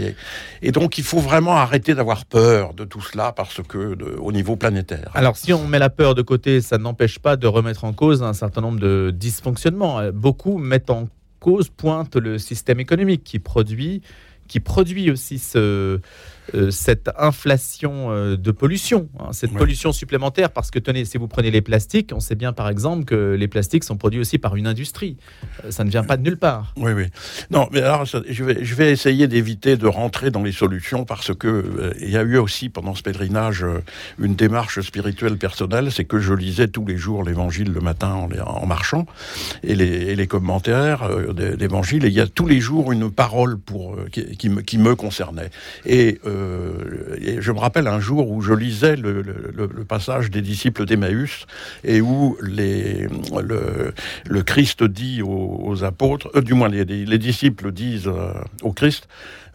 Et, 0.62 0.72
donc 0.72 0.98
il 0.98 1.04
faut 1.04 1.20
vraiment 1.20 1.56
arrêter 1.56 1.94
d'avoir 1.94 2.24
peur 2.24 2.74
de 2.74 2.84
tout 2.84 3.00
cela 3.00 3.32
parce 3.32 3.60
que 3.62 3.96
au 4.18 4.32
niveau 4.32 4.56
planétaire. 4.56 5.10
Alors 5.14 5.36
si 5.36 5.52
on 5.52 5.66
met 5.66 5.78
la 5.78 5.90
peur 5.90 6.14
de 6.14 6.22
côté, 6.22 6.60
ça 6.60 6.78
n'empêche 6.78 7.18
pas 7.18 7.36
de 7.36 7.46
remettre 7.46 7.84
en 7.84 7.92
cause 7.92 8.22
un 8.22 8.32
certain 8.32 8.60
nombre 8.60 8.80
de 8.80 9.12
dysfonctionnements. 9.14 10.10
Beaucoup 10.12 10.58
mettent 10.58 10.90
en 10.90 11.08
cause, 11.38 11.68
pointent 11.68 12.16
le 12.16 12.38
système 12.38 12.80
économique 12.80 13.22
qui 13.22 13.38
produit 13.38 14.02
qui 14.48 14.60
produit 14.60 15.10
aussi 15.10 15.38
ce, 15.38 16.00
euh, 16.54 16.70
cette 16.70 17.10
inflation 17.16 18.10
euh, 18.10 18.36
de 18.36 18.50
pollution, 18.50 19.08
hein, 19.18 19.32
cette 19.32 19.52
pollution 19.52 19.92
supplémentaire, 19.92 20.50
parce 20.50 20.70
que 20.70 20.78
tenez, 20.78 21.04
si 21.06 21.16
vous 21.16 21.28
prenez 21.28 21.50
les 21.50 21.62
plastiques, 21.62 22.10
on 22.14 22.20
sait 22.20 22.34
bien 22.34 22.52
par 22.52 22.68
exemple 22.68 23.04
que 23.04 23.34
les 23.34 23.48
plastiques 23.48 23.84
sont 23.84 23.96
produits 23.96 24.20
aussi 24.20 24.38
par 24.38 24.56
une 24.56 24.66
industrie. 24.66 25.16
Euh, 25.64 25.70
ça 25.70 25.84
ne 25.84 25.90
vient 25.90 26.04
pas 26.04 26.16
de 26.18 26.22
nulle 26.22 26.36
part. 26.36 26.74
Oui, 26.76 26.92
oui. 26.92 27.06
Non, 27.50 27.68
mais 27.72 27.80
alors 27.80 28.04
je 28.04 28.44
vais, 28.44 28.64
je 28.64 28.74
vais 28.74 28.92
essayer 28.92 29.26
d'éviter 29.26 29.76
de 29.76 29.86
rentrer 29.86 30.30
dans 30.30 30.42
les 30.42 30.52
solutions 30.52 31.04
parce 31.04 31.34
que 31.34 31.94
il 32.00 32.10
y 32.10 32.16
a 32.16 32.22
eu 32.22 32.36
aussi 32.36 32.68
pendant 32.68 32.94
ce 32.94 33.02
pèlerinage 33.02 33.64
une 34.18 34.34
démarche 34.34 34.80
spirituelle 34.80 35.38
personnelle, 35.38 35.90
c'est 35.92 36.04
que 36.04 36.18
je 36.18 36.34
lisais 36.34 36.68
tous 36.68 36.84
les 36.84 36.98
jours 36.98 37.22
l'évangile 37.24 37.72
le 37.72 37.80
matin 37.80 38.12
en, 38.12 38.28
en 38.46 38.66
marchant 38.66 39.06
et 39.62 39.74
les, 39.74 39.86
et 39.86 40.16
les 40.16 40.26
commentaires 40.26 41.08
d'évangile. 41.34 42.04
Et 42.04 42.08
il 42.08 42.14
y 42.14 42.20
a 42.20 42.26
tous 42.26 42.46
les 42.46 42.60
jours 42.60 42.92
une 42.92 43.10
parole 43.10 43.58
pour, 43.58 43.96
qui, 44.10 44.48
me, 44.48 44.60
qui 44.60 44.78
me 44.78 44.94
concernait. 44.94 45.50
Et 45.86 46.18
euh, 46.26 46.33
je 47.40 47.52
me 47.52 47.58
rappelle 47.58 47.86
un 47.86 48.00
jour 48.00 48.30
où 48.30 48.40
je 48.40 48.52
lisais 48.52 48.96
le, 48.96 49.22
passage 49.86 50.30
des 50.30 50.40
disciples 50.40 50.86
d'Emmaüs 50.86 51.46
et 51.84 52.00
où 52.00 52.36
les, 52.42 53.06
le, 53.42 54.42
Christ 54.42 54.84
dit 54.84 55.22
aux, 55.22 55.84
apôtres, 55.84 56.30
euh, 56.34 56.40
du 56.40 56.54
moins 56.54 56.68
les, 56.68 57.18
disciples 57.18 57.72
disent 57.72 58.08
euh, 58.08 58.32
au 58.62 58.72
Christ, 58.72 59.08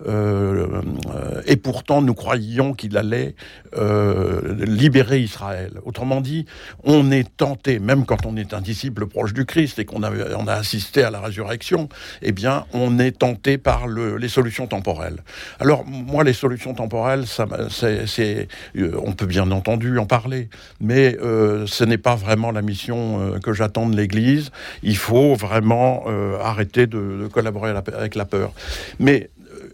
et 0.05 1.55
pourtant 1.57 2.01
nous 2.01 2.13
croyions 2.13 2.73
qu'il 2.73 2.97
allait 2.97 3.35
libérer 3.75 5.19
Israël. 5.19 5.79
Autrement 5.85 6.21
dit, 6.21 6.45
on 6.83 7.11
est 7.11 7.27
tenté, 7.37 7.79
même 7.79 8.05
quand 8.05 8.25
on 8.25 8.35
est 8.37 8.53
un 8.53 8.61
disciple 8.61 9.07
proche 9.07 9.33
du 9.33 9.45
Christ 9.45 9.79
et 9.79 9.85
qu'on 9.85 10.03
a, 10.03 10.53
assisté 10.53 11.03
à 11.03 11.11
la 11.11 11.19
résurrection, 11.19 11.89
eh 12.21 12.31
bien, 12.31 12.65
on 12.73 12.99
est 12.99 13.19
tenté 13.19 13.57
par 13.57 13.87
les 13.87 14.29
solutions 14.29 14.67
temporelles. 14.67 15.23
Alors, 15.59 15.85
moi, 15.85 16.23
les 16.23 16.33
solutions 16.33 16.73
temporelle, 16.73 17.27
ça, 17.27 17.45
c'est, 17.69 18.47
euh, 18.77 18.91
on 19.03 19.13
peut 19.13 19.25
bien 19.25 19.49
entendu 19.51 19.97
en 19.97 20.05
parler, 20.05 20.49
mais 20.79 21.17
euh, 21.21 21.65
ce 21.67 21.83
n'est 21.83 21.97
pas 21.97 22.15
vraiment 22.15 22.51
la 22.51 22.61
mission 22.61 23.19
euh, 23.19 23.39
que 23.39 23.53
j'attends 23.53 23.87
de 23.87 23.95
l'Église. 23.95 24.51
Il 24.83 24.97
faut 24.97 25.35
vraiment 25.35 26.05
arrêter 26.41 26.87
de 26.87 27.27
collaborer 27.31 27.71
avec 27.71 28.15
la 28.15 28.25
peur. 28.25 28.53
Mais 28.99 29.29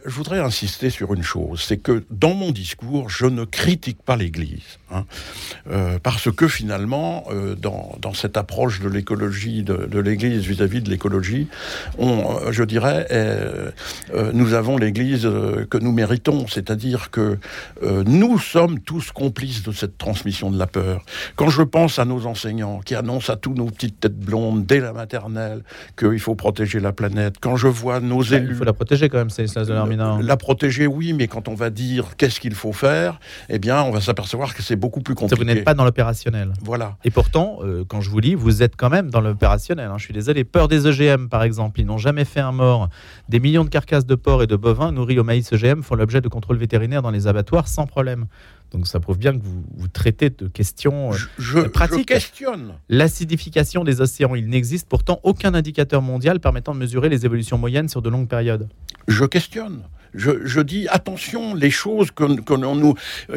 je 0.06 0.12
voudrais 0.12 0.40
insister 0.40 0.90
sur 0.90 1.14
une 1.14 1.24
chose, 1.24 1.62
c'est 1.62 1.78
que 1.78 2.04
dans 2.12 2.34
mon 2.34 2.52
discours, 2.52 3.10
je 3.10 3.26
ne 3.26 3.44
critique 3.44 4.02
pas 4.04 4.16
l'Église, 4.16 4.80
hein, 4.92 5.06
euh, 5.70 6.00
parce 6.02 6.32
que 6.32 6.48
finalement, 6.48 7.26
euh, 7.32 7.56
dans, 7.56 7.96
dans, 8.00 8.14
cette 8.14 8.38
approche 8.38 8.82
de 8.82 8.90
l'écologie 8.90 9.64
de, 9.64 9.88
de 9.88 10.00
l'Église 10.00 10.46
vis-à-vis 10.46 10.82
de 10.82 10.90
l'écologie, 10.90 11.48
on, 11.98 12.52
je 12.52 12.64
dirais, 12.64 13.08
euh, 13.12 13.72
nous 14.34 14.54
avons 14.54 14.78
l'Église 14.78 15.24
que 15.70 15.78
nous 15.78 15.92
méritons, 15.92 16.48
c'est-à-dire 16.48 17.12
que 17.12 17.38
nous 17.82 18.40
sommes 18.40 18.80
tous 18.80 19.12
complices 19.12 19.64
de 19.64 19.72
cette 19.72 19.98
transmission 19.98 20.52
de 20.52 20.58
la 20.58 20.68
peur. 20.68 21.04
Quand 21.36 21.50
je 21.50 21.62
pense 21.62 22.00
à 22.00 22.06
nos 22.06 22.26
enseignants 22.26 22.80
qui 22.80 22.96
annoncent 22.96 23.32
à 23.32 23.36
tous 23.36 23.54
nos 23.54 23.66
petites 23.66 24.00
têtes 24.00 24.20
blondes 24.20 24.66
dès 24.66 24.80
la 24.80 24.94
maternelle 24.94 25.64
qu'il 25.98 26.20
faut 26.20 26.36
protéger 26.36 26.80
la 26.80 26.92
planète, 26.92 27.36
quand 27.42 27.56
je 27.56 27.68
vois 27.68 28.00
nos 28.00 28.22
élus, 28.22 28.50
il 28.52 28.56
faut 28.56 28.64
la 28.64 28.74
protéger 28.74 29.10
quand 29.10 29.18
même, 29.18 29.30
c'est 29.30 29.48
la 29.96 30.38
protéger, 30.38 30.88
oui, 30.88 31.14
mais 31.14 31.28
quand 31.28 31.48
on 31.48 31.56
va 31.56 31.70
dire 31.70 32.16
qu'est-ce 32.18 32.40
qu'il 32.40 32.56
faut 32.56 32.74
faire, 32.74 33.20
eh 33.50 33.60
bien, 33.60 33.82
on 33.84 33.92
va 33.92 34.02
s'apercevoir 34.02 34.54
que 34.54 34.62
c'est 34.62 34.76
beaucoup 34.76 35.02
plus 35.02 35.16
compliqué. 35.16 35.42
vous 35.42 35.46
n'êtes 35.46 35.64
pas 35.64 35.74
dans 35.74 35.86
l'opérationnel. 35.86 36.54
Voilà. 36.62 36.98
Et 37.04 37.12
pourtant, 37.12 37.60
euh, 37.64 37.84
quand 37.88 38.02
je 38.02 38.10
vous 38.10 38.20
lis, 38.20 38.36
vous 38.36 38.64
êtes 38.64 38.76
quand 38.76 38.90
même 38.90 39.10
dans 39.10 39.22
l'opérationnel. 39.22 39.90
Hein. 39.92 39.98
Je 39.98 40.06
suis 40.06 40.14
désolé. 40.14 40.44
Peur 40.44 40.68
des 40.68 40.88
EGM, 40.88 41.30
par 41.30 41.44
exemple. 41.44 41.80
Ils 41.80 41.86
n'ont 41.86 41.98
jamais 41.98 42.26
fait 42.26 42.40
un 42.40 42.52
mort. 42.52 42.90
Des 43.30 43.40
millions 43.40 43.64
de 43.64 43.70
carcasses 43.70 44.06
de 44.06 44.16
porcs 44.16 44.44
et 44.44 44.48
de 44.48 44.56
bovins 44.56 44.92
nourris 44.92 45.20
au 45.20 45.24
maïs 45.24 45.52
EGM 45.52 45.84
font 45.84 45.96
l'objet 45.96 46.22
de 46.22 46.28
contrôles 46.28 46.58
vétérinaires 46.58 47.02
dans 47.02 47.12
les 47.12 47.28
abattoirs 47.28 47.68
sans 47.68 47.86
problème. 47.86 48.26
Donc 48.72 48.88
ça 48.88 49.00
prouve 49.00 49.18
bien 49.18 49.38
que 49.38 49.44
vous, 49.44 49.64
vous 49.78 49.88
traitez 49.88 50.30
de 50.30 50.48
questions 50.48 51.14
euh, 51.14 51.18
je, 51.38 51.60
pratiques. 51.60 52.10
Je 52.10 52.16
questionne. 52.16 52.74
L'acidification 52.90 53.84
des 53.84 54.02
océans, 54.02 54.36
il 54.36 54.50
n'existe 54.50 54.88
pourtant 54.88 55.20
aucun 55.24 55.54
indicateur 55.54 56.02
mondial 56.02 56.40
permettant 56.40 56.74
de 56.74 56.80
mesurer 56.80 57.10
les 57.10 57.26
évolutions 57.26 57.58
moyennes 57.58 57.90
sur 57.90 58.02
de 58.02 58.10
longues 58.10 58.28
périodes. 58.28 58.68
Je 59.08 59.26
questionne 59.26 59.84
je, 60.18 60.62
dis 60.62 60.88
attention, 60.90 61.56
les 61.56 61.70
choses 61.70 62.12
que, 62.12 62.40
que 62.42 62.54
nous, 62.54 62.94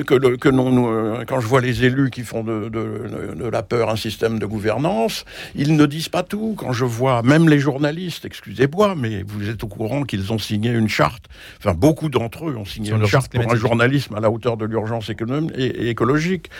que, 0.06 0.36
que 0.36 0.48
nous, 0.48 0.88
euh, 0.88 1.24
quand 1.26 1.40
je 1.40 1.46
vois 1.46 1.60
les 1.60 1.84
élus 1.84 2.10
qui 2.10 2.22
font 2.22 2.44
de, 2.44 2.68
de, 2.68 3.48
la 3.48 3.62
peur 3.62 3.90
un 3.90 3.96
système 3.96 4.38
de 4.38 4.46
gouvernance, 4.46 5.24
ils 5.54 5.76
ne 5.76 5.86
disent 5.86 6.08
pas 6.08 6.22
tout. 6.22 6.54
Quand 6.56 6.72
je 6.72 6.84
vois 6.84 7.22
même 7.22 7.48
les 7.48 7.58
journalistes, 7.58 8.24
excusez-moi, 8.24 8.94
mais 8.96 9.22
vous 9.26 9.48
êtes 9.48 9.64
au 9.64 9.68
courant 9.68 10.02
qu'ils 10.02 10.32
ont 10.32 10.38
signé 10.38 10.70
une 10.70 10.88
charte. 10.88 11.24
Enfin, 11.58 11.74
beaucoup 11.74 12.08
d'entre 12.08 12.48
eux 12.48 12.56
ont 12.56 12.64
signé 12.64 12.92
une 12.92 13.06
charte 13.06 13.32
pour 13.32 13.50
un 13.50 13.56
journalisme 13.56 14.14
à 14.14 14.20
la 14.20 14.30
hauteur 14.30 14.56
de 14.56 14.64
l'urgence 14.64 15.10
économique 15.10 15.52
et, 15.56 15.88
écologique. 15.88 16.50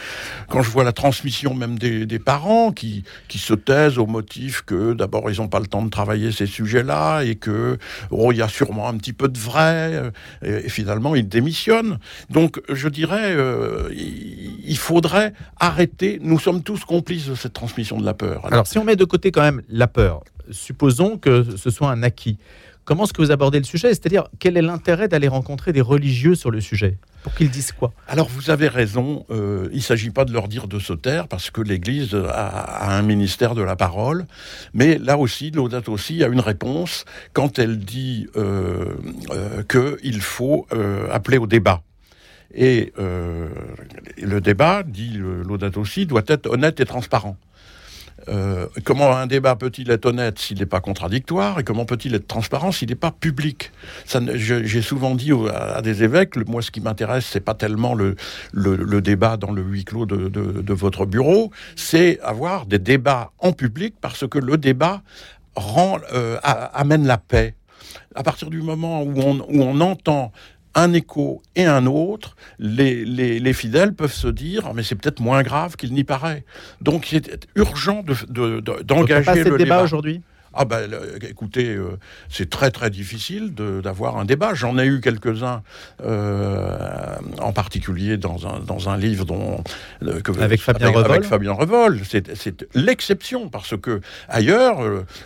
Quand 0.49 0.63
je 0.63 0.71
vois 0.71 0.85
la 0.85 0.93
transmission 0.93 1.55
même 1.55 1.79
des, 1.79 2.07
des 2.07 2.19
parents 2.19 2.73
qui, 2.73 3.05
qui 3.29 3.39
se 3.39 3.55
taisent 3.55 3.99
au 3.99 4.07
motif 4.07 4.63
que 4.63 4.93
d'abord 4.93 5.31
ils 5.31 5.39
n'ont 5.39 5.49
pas 5.49 5.61
le 5.61 5.67
temps 5.67 5.83
de 5.83 5.91
travailler 5.91 6.33
ces 6.33 6.47
sujets-là 6.47 7.23
et 7.23 7.35
que 7.37 7.79
oh, 8.11 8.33
il 8.33 8.39
y 8.39 8.43
a 8.43 8.49
sûrement 8.49 8.89
un 8.89 8.97
petit 8.97 9.13
peu 9.13 9.29
de 9.29 9.39
vrai 9.39 10.08
et, 10.43 10.69
finalement 10.69 11.15
il 11.15 11.29
démissionne. 11.29 11.99
Donc 12.31 12.61
je 12.69 12.89
dirais, 12.89 13.35
euh, 13.35 13.89
il 13.93 14.77
faudrait 14.77 15.33
arrêter, 15.59 16.19
nous 16.23 16.39
sommes 16.39 16.63
tous 16.63 16.85
complices 16.85 17.29
de 17.29 17.35
cette 17.35 17.53
transmission 17.53 17.99
de 17.99 18.05
la 18.05 18.15
peur. 18.15 18.47
Alors, 18.47 18.67
si 18.67 18.79
on 18.79 18.85
met 18.85 18.97
de 18.97 19.05
côté 19.05 19.31
quand 19.31 19.43
même 19.43 19.63
la 19.69 19.87
peur, 19.87 20.23
supposons 20.51 21.19
que 21.19 21.45
ce 21.57 21.71
soit 21.71 21.91
un 21.91 22.03
acquis. 22.03 22.39
Comment 22.89 23.05
est-ce 23.05 23.13
que 23.13 23.21
vous 23.21 23.33
abordez 23.33 23.59
le 23.59 23.67
sujet? 23.67 23.89
C'est-à-dire, 23.89 24.29
quel 24.39 24.57
est 24.57 24.63
l'intérêt 24.63 25.09
d'aller 25.09 25.29
rencontrer 25.29 25.75
des 25.75 25.83
religieux 25.83 26.35
sur 26.35 26.51
le 26.51 26.63
sujet? 26.63 26.97
Pour 27.23 27.35
qu'ils 27.35 27.51
disent 27.51 27.73
quoi? 27.73 27.93
Alors, 28.07 28.31
vous 28.31 28.49
avez 28.49 28.67
raison. 28.67 29.27
Euh, 29.29 29.69
il 29.73 29.77
ne 29.77 29.83
s'agit 29.83 30.09
pas 30.09 30.25
de 30.25 30.33
leur 30.33 30.49
dire 30.49 30.69
de 30.69 30.79
se 30.79 30.95
taire, 30.95 31.29
parce 31.29 31.51
que 31.51 31.61
l'Église 31.61 32.15
a, 32.15 32.97
un 32.97 33.03
ministère 33.03 33.55
de 33.55 33.61
la 33.61 33.77
parole. 33.77 34.25
Mais 34.73 34.97
là 34.97 35.19
aussi, 35.19 35.51
l'Audate 35.51 35.91
aussi 35.91 36.25
a 36.25 36.29
une 36.29 36.41
réponse 36.41 37.05
quand 37.35 37.59
elle 37.59 37.79
dit 37.79 38.27
euh, 38.37 38.95
euh, 39.33 39.63
qu'il 40.01 40.23
faut 40.23 40.67
appeler 41.13 41.37
au 41.37 41.47
débat. 41.47 41.83
Et 42.55 42.95
le 42.97 44.41
débat, 44.41 44.83
dit 44.83 45.19
l'Audate 45.19 45.77
aussi, 45.77 46.07
doit 46.07 46.23
être 46.27 46.49
honnête 46.49 46.81
et 46.81 46.87
transparent. 46.87 47.37
Euh, 48.29 48.67
comment 48.85 49.17
un 49.17 49.27
débat 49.27 49.57
peut-il 49.57 49.91
être 49.91 50.07
honnête 50.07 50.39
s'il 50.39 50.59
n'est 50.59 50.67
pas 50.67 50.81
contradictoire 50.81 51.59
et 51.59 51.65
comment 51.65 51.85
peut-il 51.85 52.15
être 52.15 52.27
transparent 52.27 52.73
s'il 52.73 52.89
n'est 52.89 52.95
pas 52.95 53.11
public? 53.11 53.73
J'ai 54.35 54.83
souvent 54.83 55.15
dit 55.15 55.33
à, 55.53 55.81
des 55.83 56.03
évêques, 56.03 56.37
moi 56.47 56.63
ce 56.63 56.71
qui 56.71 56.81
m'intéresse, 56.81 57.27
c'est 57.27 57.41
pas 57.41 57.55
tellement 57.55 57.95
le, 57.95 58.17
le, 58.53 59.01
débat 59.01 59.37
dans 59.37 59.53
le 59.53 59.63
huis 59.63 59.85
clos 59.85 60.07
de, 60.07 60.29
de, 60.29 60.73
votre 60.75 61.07
bureau, 61.07 61.51
c'est 61.77 62.21
avoir 62.21 62.67
des 62.67 62.79
débats 62.79 63.31
en 63.39 63.53
public 63.53 63.95
parce 64.01 64.27
que 64.29 64.39
le 64.39 64.59
débat 64.59 65.03
euh, 66.13 66.39
amène 66.43 67.07
la 67.07 67.19
paix. 67.19 67.55
À 68.15 68.23
partir 68.23 68.51
du 68.51 68.61
moment 68.63 69.03
où 69.03 69.15
on, 69.21 69.39
où 69.41 69.63
on 69.63 69.81
entend 69.81 70.33
un 70.79 70.93
écho 70.93 71.43
et 71.57 71.65
un 71.65 71.87
autre, 71.87 72.37
les, 72.59 73.05
les, 73.05 73.53
fidèles 73.53 73.95
peuvent 73.95 74.13
se 74.13 74.29
dire 74.29 74.73
mais 74.75 74.83
c'est 74.83 74.95
peut-être 74.95 75.21
moins 75.21 75.43
grave 75.43 75.77
qu'il 75.77 75.93
n'y 75.93 76.05
paraît. 76.05 76.45
Donc 76.81 77.07
c'est 77.11 77.49
urgent 77.57 78.05
d'engager 78.85 79.45
de, 79.45 79.51
le 79.51 79.59
débat 79.59 79.83
aujourd'hui? 79.83 80.23
Ah 80.55 80.65
ben, 80.65 80.91
écoutez, 81.29 81.75
euh, 81.75 81.99
c'est 82.29 82.49
très 82.49 82.71
très 82.71 82.91
difficile 82.91 83.55
d'avoir 83.55 84.17
un 84.17 84.25
débat. 84.25 84.55
J'en 84.55 84.79
ai 84.79 84.87
eu 84.87 85.01
quelques-uns, 85.01 85.63
euh, 86.05 87.17
en 87.41 87.53
particulier 87.53 88.17
dans 88.17 88.47
un, 88.47 88.61
dans 88.61 88.89
un 88.89 88.97
livre 88.97 89.25
dont 89.25 89.63
euh, 90.03 90.21
avec, 90.41 90.61
Fabien 90.61 90.89
Revol. 90.89 91.11
Avec 91.11 91.25
Fabien 91.25 91.53
Revol, 91.53 92.01
c'est 92.05 92.67
l'exception 92.75 93.49
parce 93.49 93.77
que 93.77 94.01
ailleurs, 94.29 94.79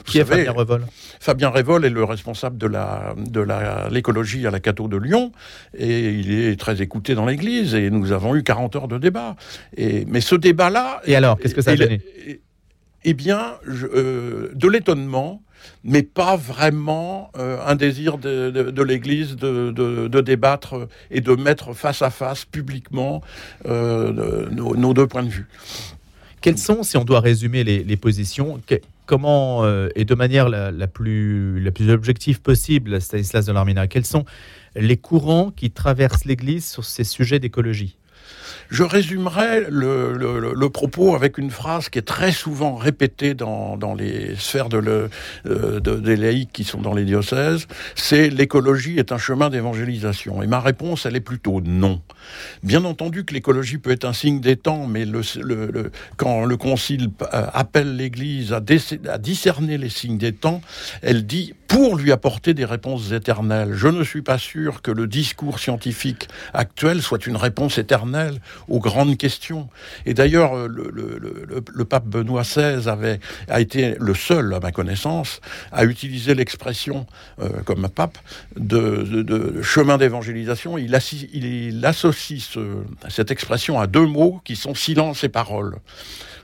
qui 0.05 0.19
est 0.19 0.25
Fabien 0.25 0.53
Revol? 0.53 0.85
Fabien 1.21 1.49
Revol 1.49 1.85
est 1.85 1.91
le 1.91 2.05
responsable 2.05 2.59
de 2.59 2.67
la 2.67 3.15
de 3.17 3.47
l'écologie 3.91 4.47
à 4.47 4.51
la 4.51 4.61
Cato 4.61 4.89
de 4.89 4.97
Lyon 4.97 5.33
et 5.77 6.11
il 6.11 6.33
est 6.33 6.59
très 6.59 6.83
écouté 6.83 7.15
dans 7.15 7.27
l'Église 7.27 7.75
et 7.75 7.91
nous 7.91 8.13
avons 8.13 8.35
eu 8.35 8.43
40 8.43 8.77
heures 8.77 8.89
de 8.89 8.99
débat. 8.99 9.37
Et 9.77 10.05
mais 10.07 10.21
ce 10.21 10.35
débat-là. 10.35 11.01
Et 11.05 11.17
alors, 11.17 11.39
qu'est-ce 11.39 11.55
que 11.55 11.63
ça 11.63 11.73
a 11.73 11.77
donné? 11.77 12.01
Eh 13.05 13.15
bien, 13.15 13.55
euh, 13.67 14.51
de 14.55 14.69
l'étonnement, 14.69 15.43
mais 15.85 16.03
pas 16.03 16.37
vraiment 16.37 17.31
euh, 17.37 17.59
un 17.65 17.75
désir 17.75 18.19
de, 18.19 18.83
l'Église 18.83 19.37
de, 19.37 20.21
débattre 20.21 20.89
et 21.11 21.21
de 21.21 21.35
mettre 21.35 21.73
face 21.73 22.03
à 22.03 22.11
face 22.11 22.45
publiquement 22.45 23.23
euh, 23.67 24.49
nos, 24.51 24.95
deux 24.95 25.07
points 25.07 25.23
de 25.23 25.29
vue. 25.29 25.47
Quels 26.41 26.59
sont, 26.59 26.83
si 26.83 26.97
on 26.97 27.05
doit 27.05 27.21
résumer 27.21 27.63
les, 27.63 27.97
positions, 27.97 28.61
comment, 29.07 29.65
et 29.95 30.05
de 30.05 30.15
manière 30.17 30.49
la, 30.49 30.87
plus, 30.89 31.61
la 31.61 31.71
plus 31.71 31.91
objective 31.91 32.41
possible, 32.41 33.01
Stanislas 33.01 33.47
de 33.47 33.53
l'Armina, 33.53 33.87
quels 33.87 34.07
sont 34.07 34.25
les 34.75 34.97
courants 34.97 35.53
qui 35.53 35.71
traversent 35.71 36.25
l'Église 36.25 36.69
sur 36.69 36.85
ces 36.85 37.05
sujets 37.05 37.39
d'écologie? 37.39 37.97
Je 38.71 38.83
résumerai 38.83 39.67
le, 39.69 40.69
propos 40.69 41.15
avec 41.15 41.39
une 41.39 41.51
phrase 41.51 41.89
qui 41.89 41.99
est 41.99 42.03
très 42.03 42.33
souvent 42.33 42.77
répétée 42.77 43.35
dans, 43.35 43.95
les 43.97 44.35
sphères 44.37 44.69
de 44.69 45.09
euh, 45.47 45.81
des 45.81 46.17
laïcs 46.17 46.53
qui 46.53 46.65
sont 46.65 46.81
dans 46.81 46.95
les 46.95 47.05
diocèses, 47.05 47.67
c'est 47.95 48.31
l'écologie 48.31 48.99
est 48.99 49.13
un 49.13 49.19
chemin 49.19 49.51
d'évangélisation. 49.51 50.43
Et 50.43 50.47
ma 50.47 50.61
réponse, 50.61 51.07
elle 51.07 51.17
est 51.17 51.21
plutôt 51.21 51.61
non. 51.61 52.01
Bien 52.63 52.85
entendu 52.85 53.25
que 53.25 53.35
l'écologie 53.35 53.79
peut 53.79 53.91
être 53.91 54.05
un 54.05 54.13
signe 54.13 54.41
des 54.41 54.57
temps, 54.57 54.87
mais 54.87 55.05
quand 56.17 56.45
le 56.45 56.57
Concile 56.57 57.11
euh, 57.23 57.47
appelle 57.53 57.97
l'Église 57.97 58.53
à 58.53 58.61
discerner 59.19 59.79
les 59.79 59.89
signes 59.89 60.19
des 60.19 60.33
temps, 60.33 60.61
elle 61.03 61.27
dit 61.27 61.55
pour 61.69 61.97
lui 61.97 62.13
apporter 62.13 62.55
des 62.55 62.65
réponses 62.65 63.13
éternelles. 63.13 63.73
Je 63.73 63.89
ne 63.89 64.05
suis 64.05 64.23
pas 64.23 64.39
sûr 64.39 64.83
que 64.83 64.91
le 64.91 65.07
discours 65.07 65.59
scientifique 65.59 66.29
actuel 66.53 67.01
soit 67.01 67.27
une 67.27 67.37
réponse 67.37 67.79
éternelle 67.79 68.41
aux 68.69 68.81
grandes 68.81 69.17
questions. 69.17 69.69
Et 70.07 70.15
d'ailleurs, 70.15 70.57
euh, 70.57 70.69
le, 70.69 71.85
pape 71.85 72.07
Benoît 72.07 72.43
XVI 72.43 72.89
avait, 72.89 73.21
a 73.49 73.61
été 73.61 73.97
le 73.99 74.15
seul, 74.15 74.55
à 74.55 74.61
ma 74.61 74.73
connaissance, 74.73 75.41
à 75.73 75.85
utiliser 75.85 76.35
l'expression, 76.35 77.07
euh, 77.41 77.49
comme 77.65 77.89
pape, 77.89 78.19
de, 78.57 79.61
chemin 79.63 79.99
d'évangélisation. 79.99 80.79
Il, 80.79 80.97
il, 81.33 81.85
associe 81.85 82.59
cette 83.09 83.31
expression 83.31 83.81
à 83.81 83.87
deux 83.87 84.07
mots 84.07 84.41
qui 84.45 84.57
sont 84.57 84.75
silence 84.75 85.25
et 85.25 85.29
parole. 85.29 85.79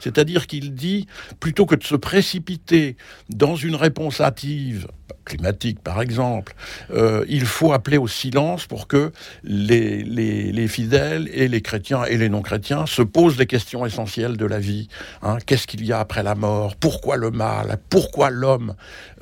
C'est-à-dire 0.01 0.47
qu'il 0.47 0.75
dit, 0.75 1.07
plutôt 1.41 1.67
que 1.67 1.75
de 1.75 1.85
se 1.85 1.97
précipiter 1.97 2.97
dans 3.29 3.57
une 3.57 3.75
réponse 3.75 4.21
hâtive, 4.21 4.89
climatique 5.29 5.81
par 5.85 6.01
exemple, 6.03 6.55
euh, 6.91 7.25
il 7.29 7.45
faut 7.47 7.73
appeler 7.73 7.99
au 7.99 8.09
silence 8.09 8.67
pour 8.67 8.89
que 8.89 9.13
les, 9.45 10.03
les, 10.03 10.69
fidèles 10.69 11.29
et 11.33 11.49
les 11.49 11.61
chrétiens 11.63 12.05
et 12.05 12.17
les 12.17 12.29
non-chrétiens 12.29 12.87
se 12.87 13.03
posent 13.03 13.37
des 13.37 13.47
questions 13.47 13.87
essentielles 13.87 14.37
de 14.37 14.47
la 14.47 14.59
vie. 14.59 14.89
Hein. 15.23 15.39
Qu'est-ce 15.47 15.67
qu'il 15.67 15.85
y 15.85 15.93
a 15.93 16.01
après 16.01 16.23
la 16.23 16.35
mort? 16.35 16.77
Pourquoi 16.77 17.17
le 17.17 17.31
mal? 17.31 17.79
Pourquoi 17.89 18.31
l'homme? 18.31 18.75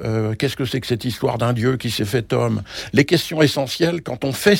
Euh, 0.02 0.34
Qu'est-ce 0.34 0.56
que 0.56 0.64
c'est 0.64 0.80
que 0.80 0.86
cette 0.86 1.04
histoire 1.04 1.38
d'un 1.38 1.52
Dieu 1.52 1.76
qui 1.76 1.90
s'est 1.90 2.04
fait 2.04 2.32
homme? 2.32 2.62
Les 2.92 3.04
questions 3.04 3.42
essentielles, 3.42 4.02
quand 4.02 4.24
on, 4.24 4.32
fait, 4.32 4.58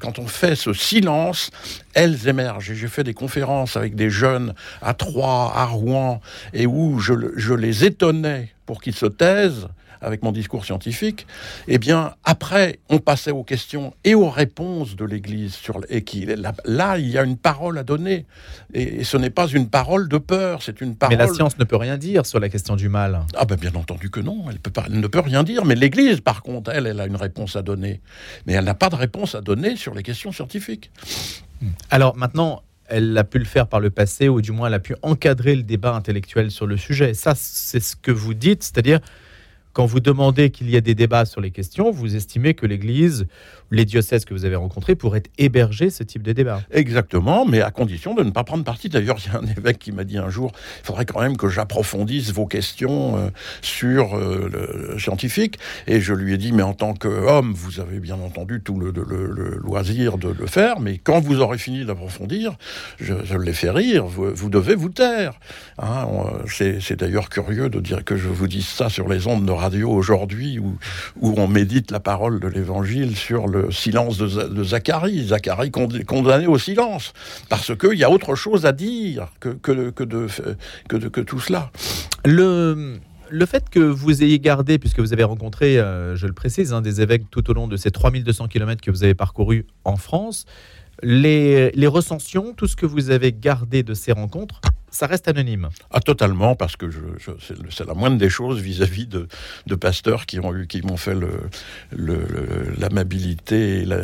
quand 0.00 0.18
on 0.18 0.26
fait 0.26 0.56
ce 0.56 0.72
silence, 0.72 1.50
elles 1.94 2.28
émergent. 2.28 2.72
J'ai 2.74 2.88
fait 2.88 3.04
des 3.04 3.14
conférences 3.14 3.76
avec 3.76 3.94
des 3.94 4.10
jeunes 4.10 4.54
à 4.82 4.94
Troyes, 4.94 5.52
à 5.54 5.66
Rouen, 5.66 6.20
et 6.52 6.66
où 6.66 6.98
je, 6.98 7.14
je 7.36 7.54
les 7.54 7.84
étonnais 7.84 8.52
pour 8.66 8.80
qu'ils 8.80 8.94
se 8.94 9.06
taisent 9.06 9.68
avec 10.00 10.22
mon 10.22 10.32
discours 10.32 10.64
scientifique, 10.64 11.26
eh 11.66 11.78
bien, 11.78 12.14
après, 12.24 12.78
on 12.88 12.98
passait 12.98 13.30
aux 13.30 13.44
questions 13.44 13.94
et 14.04 14.14
aux 14.14 14.28
réponses 14.28 14.96
de 14.96 15.04
l'Église. 15.04 15.54
Sur, 15.54 15.80
et 15.88 16.02
qui, 16.02 16.26
là, 16.64 16.98
il 16.98 17.08
y 17.08 17.18
a 17.18 17.24
une 17.24 17.36
parole 17.36 17.78
à 17.78 17.84
donner. 17.84 18.26
Et, 18.74 19.04
ce 19.04 19.16
n'est 19.16 19.30
pas 19.30 19.46
une 19.46 19.68
parole 19.68 20.08
de 20.08 20.18
peur, 20.18 20.62
c'est 20.62 20.80
une 20.80 20.96
parole... 20.96 21.16
Mais 21.16 21.24
la 21.24 21.32
science 21.32 21.58
ne 21.58 21.64
peut 21.64 21.76
rien 21.76 21.96
dire 21.96 22.26
sur 22.26 22.40
la 22.40 22.48
question 22.48 22.76
du 22.76 22.88
mal. 22.88 23.20
Ah 23.36 23.44
ben, 23.44 23.56
bien 23.56 23.74
entendu 23.74 24.10
que 24.10 24.20
non, 24.20 24.44
elle, 24.50 24.58
peut 24.58 24.70
pas, 24.70 24.84
elle 24.86 25.00
ne 25.00 25.06
peut 25.06 25.20
rien 25.20 25.42
dire. 25.42 25.64
Mais 25.64 25.74
l'Église, 25.74 26.20
par 26.20 26.42
contre, 26.42 26.70
elle, 26.70 26.86
elle 26.86 27.00
a 27.00 27.06
une 27.06 27.16
réponse 27.16 27.56
à 27.56 27.62
donner. 27.62 28.00
Mais 28.46 28.54
elle 28.54 28.64
n'a 28.64 28.74
pas 28.74 28.88
de 28.88 28.96
réponse 28.96 29.34
à 29.34 29.40
donner 29.40 29.76
sur 29.76 29.94
les 29.94 30.02
questions 30.02 30.32
scientifiques. 30.32 30.90
Alors 31.90 32.16
maintenant, 32.16 32.62
elle 32.88 33.16
a 33.16 33.24
pu 33.24 33.38
le 33.38 33.44
faire 33.44 33.66
par 33.66 33.80
le 33.80 33.90
passé, 33.90 34.28
ou 34.28 34.40
du 34.40 34.52
moins 34.52 34.68
elle 34.68 34.74
a 34.74 34.80
pu 34.80 34.94
encadrer 35.02 35.54
le 35.54 35.62
débat 35.62 35.94
intellectuel 35.94 36.50
sur 36.50 36.66
le 36.66 36.76
sujet. 36.76 37.14
Ça, 37.14 37.34
c'est 37.36 37.80
ce 37.80 37.96
que 37.96 38.10
vous 38.10 38.34
dites, 38.34 38.62
c'est-à-dire 38.62 39.00
quand 39.78 39.86
vous 39.86 40.00
demandez 40.00 40.50
qu'il 40.50 40.68
y 40.68 40.74
ait 40.74 40.80
des 40.80 40.96
débats 40.96 41.24
sur 41.24 41.40
les 41.40 41.52
questions, 41.52 41.92
vous 41.92 42.16
estimez 42.16 42.54
que 42.54 42.66
l'Église, 42.66 43.28
les 43.70 43.84
diocèses 43.84 44.24
que 44.24 44.34
vous 44.34 44.44
avez 44.44 44.56
rencontrés 44.56 44.96
pourraient 44.96 45.22
héberger 45.38 45.88
ce 45.88 46.02
type 46.02 46.24
de 46.24 46.32
débat. 46.32 46.62
Exactement, 46.72 47.46
mais 47.46 47.60
à 47.60 47.70
condition 47.70 48.12
de 48.12 48.24
ne 48.24 48.30
pas 48.30 48.42
prendre 48.42 48.64
parti. 48.64 48.88
D'ailleurs, 48.88 49.18
il 49.24 49.32
y 49.32 49.36
a 49.36 49.38
un 49.38 49.46
évêque 49.56 49.78
qui 49.78 49.92
m'a 49.92 50.02
dit 50.02 50.18
un 50.18 50.30
jour, 50.30 50.50
il 50.82 50.86
faudrait 50.86 51.04
quand 51.04 51.20
même 51.20 51.36
que 51.36 51.48
j'approfondisse 51.48 52.32
vos 52.32 52.46
questions 52.46 53.18
euh, 53.18 53.28
sur 53.62 54.16
euh, 54.16 54.50
le 54.52 54.98
scientifique. 54.98 55.60
Et 55.86 56.00
je 56.00 56.12
lui 56.12 56.34
ai 56.34 56.38
dit, 56.38 56.50
mais 56.50 56.64
en 56.64 56.74
tant 56.74 56.94
qu'homme, 56.94 57.52
vous 57.54 57.78
avez 57.78 58.00
bien 58.00 58.18
entendu 58.18 58.60
tout 58.60 58.80
le, 58.80 58.90
loisir 59.62 60.18
de 60.18 60.28
le 60.28 60.46
faire, 60.48 60.80
mais 60.80 60.98
quand 60.98 61.20
vous 61.20 61.38
aurez 61.38 61.58
fini 61.58 61.84
d'approfondir, 61.84 62.58
je, 62.98 63.14
je 63.22 63.36
l'ai 63.36 63.52
fait 63.52 63.70
rire, 63.70 64.06
vous, 64.06 64.50
devez 64.50 64.74
vous 64.74 64.88
taire. 64.88 65.38
Hein, 65.78 66.08
c'est 66.48 66.96
d'ailleurs 66.96 67.28
curieux 67.28 67.68
de 67.68 67.78
dire 67.78 68.02
que 68.02 68.16
je 68.16 68.26
vous 68.26 68.48
dise 68.48 68.66
ça 68.66 68.88
sur 68.88 69.08
les 69.08 69.28
ondes 69.28 69.46
de 69.46 69.52
radio 69.52 69.67
aujourd'hui 69.84 70.58
où, 70.58 70.78
on 71.20 71.48
médite 71.48 71.90
la 71.90 72.00
parole 72.00 72.40
de 72.40 72.48
l'évangile 72.48 73.16
sur 73.16 73.46
le 73.46 73.70
silence 73.70 74.18
de, 74.18 74.64
Zacharie. 74.64 75.28
Zacharie 75.28 75.70
condamné 75.70 76.46
au 76.46 76.58
silence. 76.58 77.12
Parce 77.48 77.76
qu'il 77.76 77.98
y 77.98 78.04
a 78.04 78.10
autre 78.10 78.34
chose 78.34 78.66
à 78.66 78.72
dire 78.72 79.28
que, 79.40 79.50
de, 80.04 81.08
tout 81.22 81.40
cela. 81.40 81.70
Le, 82.24 82.98
le 83.30 83.46
fait 83.46 83.68
que 83.70 83.80
vous 83.80 84.22
ayez 84.22 84.38
gardé, 84.38 84.78
puisque 84.78 85.00
vous 85.00 85.12
avez 85.12 85.24
rencontré, 85.24 85.78
euh, 85.78 86.16
je 86.16 86.26
le 86.26 86.32
précise, 86.32 86.72
hein, 86.72 86.80
des 86.80 87.00
évêques 87.00 87.30
tout 87.30 87.48
au 87.50 87.54
long 87.54 87.68
de 87.68 87.76
ces 87.76 87.90
3200 87.90 88.48
km 88.48 88.80
que 88.80 88.90
vous 88.90 89.04
avez 89.04 89.14
parcourus 89.14 89.66
en 89.84 89.96
France, 89.96 90.46
les, 91.02 91.70
les 91.72 91.86
recensions, 91.86 92.54
tout 92.54 92.66
ce 92.66 92.76
que 92.76 92.86
vous 92.86 93.10
avez 93.10 93.32
gardé 93.32 93.82
de 93.82 93.94
ces 93.94 94.12
rencontres, 94.12 94.60
ça 94.90 95.06
reste 95.06 95.28
anonyme. 95.28 95.68
Ah, 95.90 96.00
totalement, 96.00 96.54
parce 96.54 96.76
que 96.76 96.90
je, 96.90 97.00
c'est 97.70 97.86
la 97.86 97.94
moindre 97.94 98.18
des 98.18 98.30
choses 98.30 98.60
vis-à-vis 98.60 99.06
de, 99.06 99.28
de, 99.66 99.74
pasteurs 99.74 100.26
qui 100.26 100.40
ont 100.40 100.54
eu, 100.54 100.66
qui 100.66 100.82
m'ont 100.82 100.96
fait 100.96 101.16
l'amabilité 101.92 103.82
et, 103.82 103.84
la, 103.84 103.98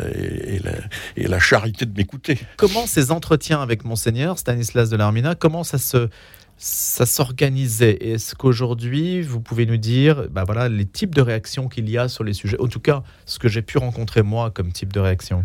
et, 1.16 1.28
la, 1.28 1.38
charité 1.38 1.86
de 1.86 1.96
m'écouter. 1.96 2.38
Comment 2.56 2.86
ces 2.86 3.10
entretiens 3.10 3.60
avec 3.60 3.84
Monseigneur 3.84 4.38
Stanislas 4.38 4.90
de 4.90 4.96
l'Armina, 4.96 5.34
comment 5.34 5.64
ça 5.64 5.78
se 5.78 6.08
ça 6.56 7.04
s'organisait. 7.04 8.12
Est-ce 8.12 8.34
qu'aujourd'hui, 8.34 9.22
vous 9.22 9.40
pouvez 9.40 9.66
nous 9.66 9.76
dire 9.76 10.28
bah 10.30 10.44
voilà, 10.44 10.68
les 10.68 10.86
types 10.86 11.14
de 11.14 11.20
réactions 11.20 11.68
qu'il 11.68 11.90
y 11.90 11.98
a 11.98 12.08
sur 12.08 12.22
les 12.22 12.32
sujets 12.32 12.56
En 12.60 12.68
tout 12.68 12.80
cas, 12.80 13.02
ce 13.26 13.38
que 13.38 13.48
j'ai 13.48 13.62
pu 13.62 13.78
rencontrer 13.78 14.22
moi 14.22 14.50
comme 14.50 14.70
type 14.70 14.92
de 14.92 15.00
réaction 15.00 15.44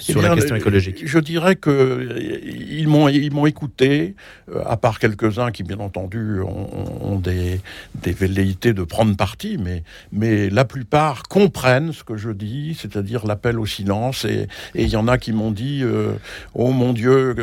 eh 0.00 0.12
sur 0.12 0.22
la 0.22 0.34
question 0.34 0.54
écologique? 0.54 1.02
Je 1.04 1.18
dirais 1.18 1.56
qu'ils 1.56 2.88
m'ont, 2.88 3.08
ils 3.08 3.32
m'ont 3.32 3.46
écouté, 3.46 4.14
euh, 4.52 4.62
à 4.64 4.76
part 4.76 4.98
quelques-uns 4.98 5.50
qui, 5.50 5.64
bien 5.64 5.80
entendu, 5.80 6.40
ont, 6.40 7.18
des, 7.18 7.60
des, 7.96 8.12
velléités 8.12 8.72
de 8.72 8.82
prendre 8.82 9.16
parti, 9.16 9.58
mais, 9.58 9.82
mais 10.12 10.50
la 10.50 10.64
plupart 10.64 11.24
comprennent 11.24 11.92
ce 11.92 12.04
que 12.04 12.16
je 12.16 12.30
dis, 12.30 12.76
c'est-à-dire 12.80 13.26
l'appel 13.26 13.58
au 13.58 13.66
silence. 13.66 14.24
Et 14.24 14.48
il 14.74 14.88
y 14.88 14.96
en 14.96 15.08
a 15.08 15.18
qui 15.18 15.32
m'ont 15.32 15.50
dit 15.50 15.80
euh, 15.82 16.12
Oh 16.54 16.70
mon 16.70 16.92
Dieu, 16.92 17.34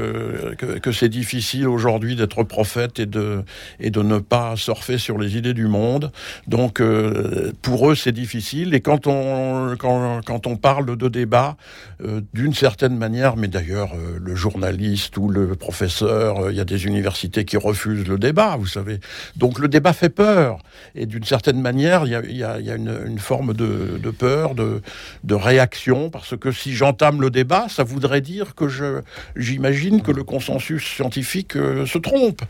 que, 0.58 0.80
que 0.80 0.92
c'est 0.92 1.10
difficile 1.10 1.68
aujourd'hui 1.68 2.16
d'être 2.16 2.44
prophète 2.44 3.01
et 3.02 3.06
de, 3.06 3.44
et 3.80 3.90
de 3.90 4.02
ne 4.02 4.20
pas 4.20 4.56
surfer 4.56 4.98
sur 4.98 5.18
les 5.18 5.38
idées 5.38 5.54
du 5.54 5.68
monde. 5.68 6.12
Donc, 6.48 6.80
euh, 6.80 7.52
pour 7.62 7.90
eux, 7.90 7.96
c'est 7.96 8.12
difficile. 8.12 8.74
Et 8.74 8.82
quand 8.82 9.08
on, 9.08 9.76
quand, 9.78 10.22
quand 10.26 10.48
on 10.48 10.56
parle 10.56 10.96
de 10.98 11.08
débat, 11.08 11.58
euh, 12.04 12.22
d'une 12.34 12.54
certaine 12.54 12.98
manière, 12.98 13.36
mais 13.38 13.48
d'ailleurs, 13.48 13.94
euh, 13.94 14.20
le 14.22 14.36
journaliste 14.36 15.18
ou 15.18 15.30
le 15.30 15.56
professeur, 15.56 16.52
il 16.52 16.58
y 16.58 16.60
a 16.60 16.66
des 16.66 16.86
universités 16.86 17.46
qui 17.46 17.58
refusent 17.58 18.08
le 18.08 18.18
débat, 18.18 18.56
vous 18.58 18.68
savez. 18.68 19.00
Donc, 19.36 19.60
le 19.60 19.68
débat 19.68 19.94
fait 19.94 20.10
peur. 20.10 20.60
Et 20.96 21.06
d'une 21.06 21.24
certaine 21.24 21.62
manière, 21.62 22.06
il 22.06 22.12
y 22.12 22.16
a, 22.16 22.22
y 22.26 22.66
y 22.66 22.72
a 22.72 22.76
une, 22.76 22.98
une, 23.06 23.20
forme 23.20 23.54
de, 23.54 24.00
de 24.02 24.12
peur, 24.12 24.56
de, 24.56 24.82
de 25.24 25.36
réaction, 25.36 26.10
parce 26.10 26.36
que 26.38 26.52
si 26.52 26.74
j'entame 26.74 27.22
le 27.22 27.30
débat, 27.30 27.68
ça 27.70 27.84
voudrait 27.84 28.22
dire 28.22 28.56
que 28.56 28.68
je, 28.68 29.02
j'imagine 29.36 30.02
que 30.02 30.12
le 30.12 30.24
consensus 30.24 30.84
scientifique 30.84 31.54
se 31.54 31.98
trompe. 31.98 32.42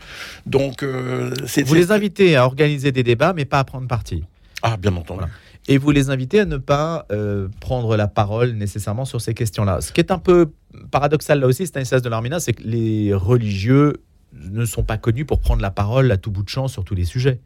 Donc, 0.46 0.82
euh, 0.82 1.32
vous 1.64 1.74
les 1.74 1.92
invitez 1.92 2.36
à 2.36 2.44
organiser 2.44 2.92
des 2.92 3.02
débats, 3.02 3.32
mais 3.32 3.44
pas 3.44 3.60
à 3.60 3.64
prendre 3.64 3.86
parti. 3.86 4.24
Ah, 4.62 4.76
bien 4.76 4.94
entendu. 4.96 5.24
Et 5.68 5.78
vous 5.78 5.90
les 5.92 6.10
invitez 6.10 6.40
à 6.40 6.44
ne 6.44 6.56
pas 6.56 7.06
euh, 7.12 7.48
prendre 7.60 7.96
la 7.96 8.08
parole 8.08 8.52
nécessairement 8.52 9.04
sur 9.04 9.20
ces 9.20 9.34
questions-là. 9.34 9.80
Ce 9.80 9.92
qui 9.92 10.00
est 10.00 10.10
un 10.10 10.18
peu 10.18 10.50
paradoxal 10.90 11.40
là 11.40 11.46
aussi, 11.46 11.66
Stanislas 11.66 12.02
de 12.02 12.08
l'Armina, 12.08 12.40
c'est 12.40 12.52
que 12.52 12.62
les 12.64 13.14
religieux 13.14 14.02
ne 14.32 14.64
sont 14.64 14.82
pas 14.82 14.96
connus 14.96 15.24
pour 15.24 15.40
prendre 15.40 15.62
la 15.62 15.70
parole 15.70 16.10
à 16.10 16.16
tout 16.16 16.30
bout 16.30 16.42
de 16.42 16.48
champ 16.48 16.66
sur 16.66 16.84
tous 16.84 16.94
les 16.94 17.04
sujets. 17.04 17.40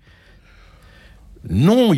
Non, 1.50 1.92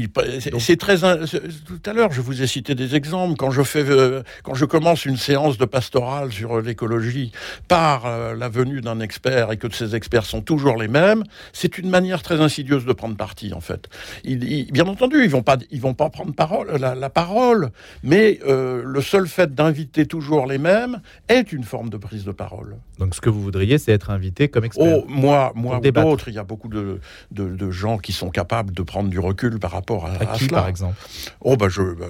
c'est 0.58 0.76
très. 0.76 0.98
Tout 0.98 1.82
à 1.86 1.92
l'heure, 1.92 2.12
je 2.12 2.20
vous 2.20 2.42
ai 2.42 2.46
cité 2.46 2.74
des 2.74 2.94
exemples. 2.94 3.36
Quand 3.36 3.50
je 3.50 3.62
fais, 3.62 3.84
euh, 3.88 4.22
quand 4.42 4.54
je 4.54 4.64
commence 4.64 5.04
une 5.04 5.16
séance 5.16 5.58
de 5.58 5.64
pastorale 5.64 6.32
sur 6.32 6.60
l'écologie 6.60 7.32
par 7.68 8.06
euh, 8.06 8.34
la 8.34 8.48
venue 8.48 8.80
d'un 8.80 9.00
expert 9.00 9.52
et 9.52 9.56
que 9.56 9.72
ces 9.72 9.94
experts 9.94 10.24
sont 10.24 10.40
toujours 10.40 10.76
les 10.76 10.88
mêmes, 10.88 11.24
c'est 11.52 11.78
une 11.78 11.90
manière 11.90 12.22
très 12.22 12.40
insidieuse 12.40 12.84
de 12.84 12.92
prendre 12.92 13.16
parti, 13.16 13.52
en 13.52 13.60
fait. 13.60 13.88
bien 14.24 14.86
entendu, 14.86 15.22
ils 15.24 15.30
vont 15.30 15.42
pas, 15.42 15.56
ils 15.70 15.80
vont 15.80 15.94
pas 15.94 16.10
prendre 16.10 16.32
parole, 16.34 16.76
la, 16.78 17.10
parole, 17.10 17.70
mais 18.02 18.40
euh, 18.46 18.82
le 18.84 19.00
seul 19.00 19.28
fait 19.28 19.54
d'inviter 19.54 20.06
toujours 20.06 20.46
les 20.46 20.58
mêmes 20.58 21.00
est 21.28 21.52
une 21.52 21.64
forme 21.64 21.90
de 21.90 21.96
prise 21.96 22.24
de 22.24 22.32
parole. 22.32 22.76
Donc 22.98 23.14
ce 23.14 23.20
que 23.20 23.30
vous 23.30 23.40
voudriez, 23.40 23.78
c'est 23.78 23.92
être 23.92 24.10
invité 24.10 24.48
comme 24.48 24.64
expert. 24.64 24.98
Oh, 24.98 25.04
moi, 25.08 25.52
moi 25.54 25.78
ou 25.78 25.90
d'autres, 25.90 26.28
il 26.28 26.34
y 26.34 26.38
a 26.38 26.44
beaucoup 26.44 26.68
de, 26.68 27.00
de, 27.30 27.70
gens 27.70 27.98
qui 27.98 28.12
sont 28.12 28.30
capables 28.30 28.72
de 28.72 28.82
prendre 28.82 29.08
du 29.08 29.18
recul 29.18 29.58
par 29.58 29.70
rapport 29.70 30.06
à, 30.06 30.12
à, 30.14 30.26
qui, 30.36 30.48
par 30.48 30.66
exemple? 30.66 30.96
Oh, 31.40 31.56
bah, 31.56 31.68
je, 31.68 31.82
bah, 31.82 32.06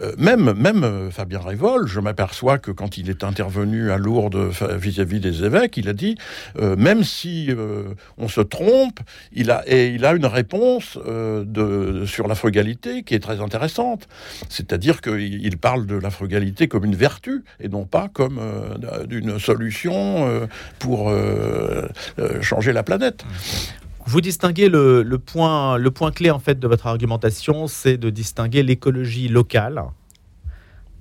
euh, 0.00 0.14
même, 0.16 0.52
même 0.54 0.84
euh, 0.84 1.10
Fabien 1.10 1.40
Révol, 1.40 1.86
je 1.86 2.00
m'aperçois 2.00 2.58
que 2.58 2.70
quand 2.70 2.96
il 2.96 3.10
est 3.10 3.22
intervenu 3.22 3.90
à 3.90 3.98
Lourdes 3.98 4.50
vis-à-vis 4.78 5.20
des 5.20 5.44
évêques, 5.44 5.76
il 5.76 5.88
a 5.88 5.92
dit, 5.92 6.16
euh, 6.58 6.76
même 6.76 7.04
si 7.04 7.50
on 8.16 8.28
se 8.28 8.40
trompe, 8.40 9.00
il 9.32 9.50
a, 9.50 9.62
et 9.66 9.88
il 9.88 10.04
a 10.04 10.12
une 10.12 10.26
réponse 10.26 10.98
de, 10.98 12.04
sur 12.06 12.28
la 12.28 12.34
frugalité 12.34 13.02
qui 13.02 13.14
est 13.14 13.20
très 13.20 13.40
intéressante. 13.40 14.08
C'est-à-dire 14.48 15.00
qu'il 15.00 15.58
parle 15.58 15.86
de 15.86 15.96
la 15.96 16.10
frugalité 16.10 16.68
comme 16.68 16.84
une 16.84 16.96
vertu 16.96 17.44
et 17.60 17.68
non 17.68 17.84
pas 17.84 18.08
comme 18.12 18.40
d'une 19.06 19.38
solution 19.38 19.97
euh, 19.98 20.46
pour 20.78 21.10
euh, 21.10 21.88
euh, 22.18 22.40
changer 22.42 22.72
la 22.72 22.82
planète. 22.82 23.24
Vous 24.06 24.20
distinguez 24.20 24.68
le, 24.68 25.04
point, 25.18 25.76
le 25.76 25.90
point 25.90 26.10
clé 26.12 26.30
en 26.30 26.38
fait 26.38 26.58
de 26.58 26.66
votre 26.66 26.86
argumentation, 26.86 27.66
c'est 27.66 27.98
de 27.98 28.08
distinguer 28.08 28.62
l'écologie 28.62 29.28
locale 29.28 29.82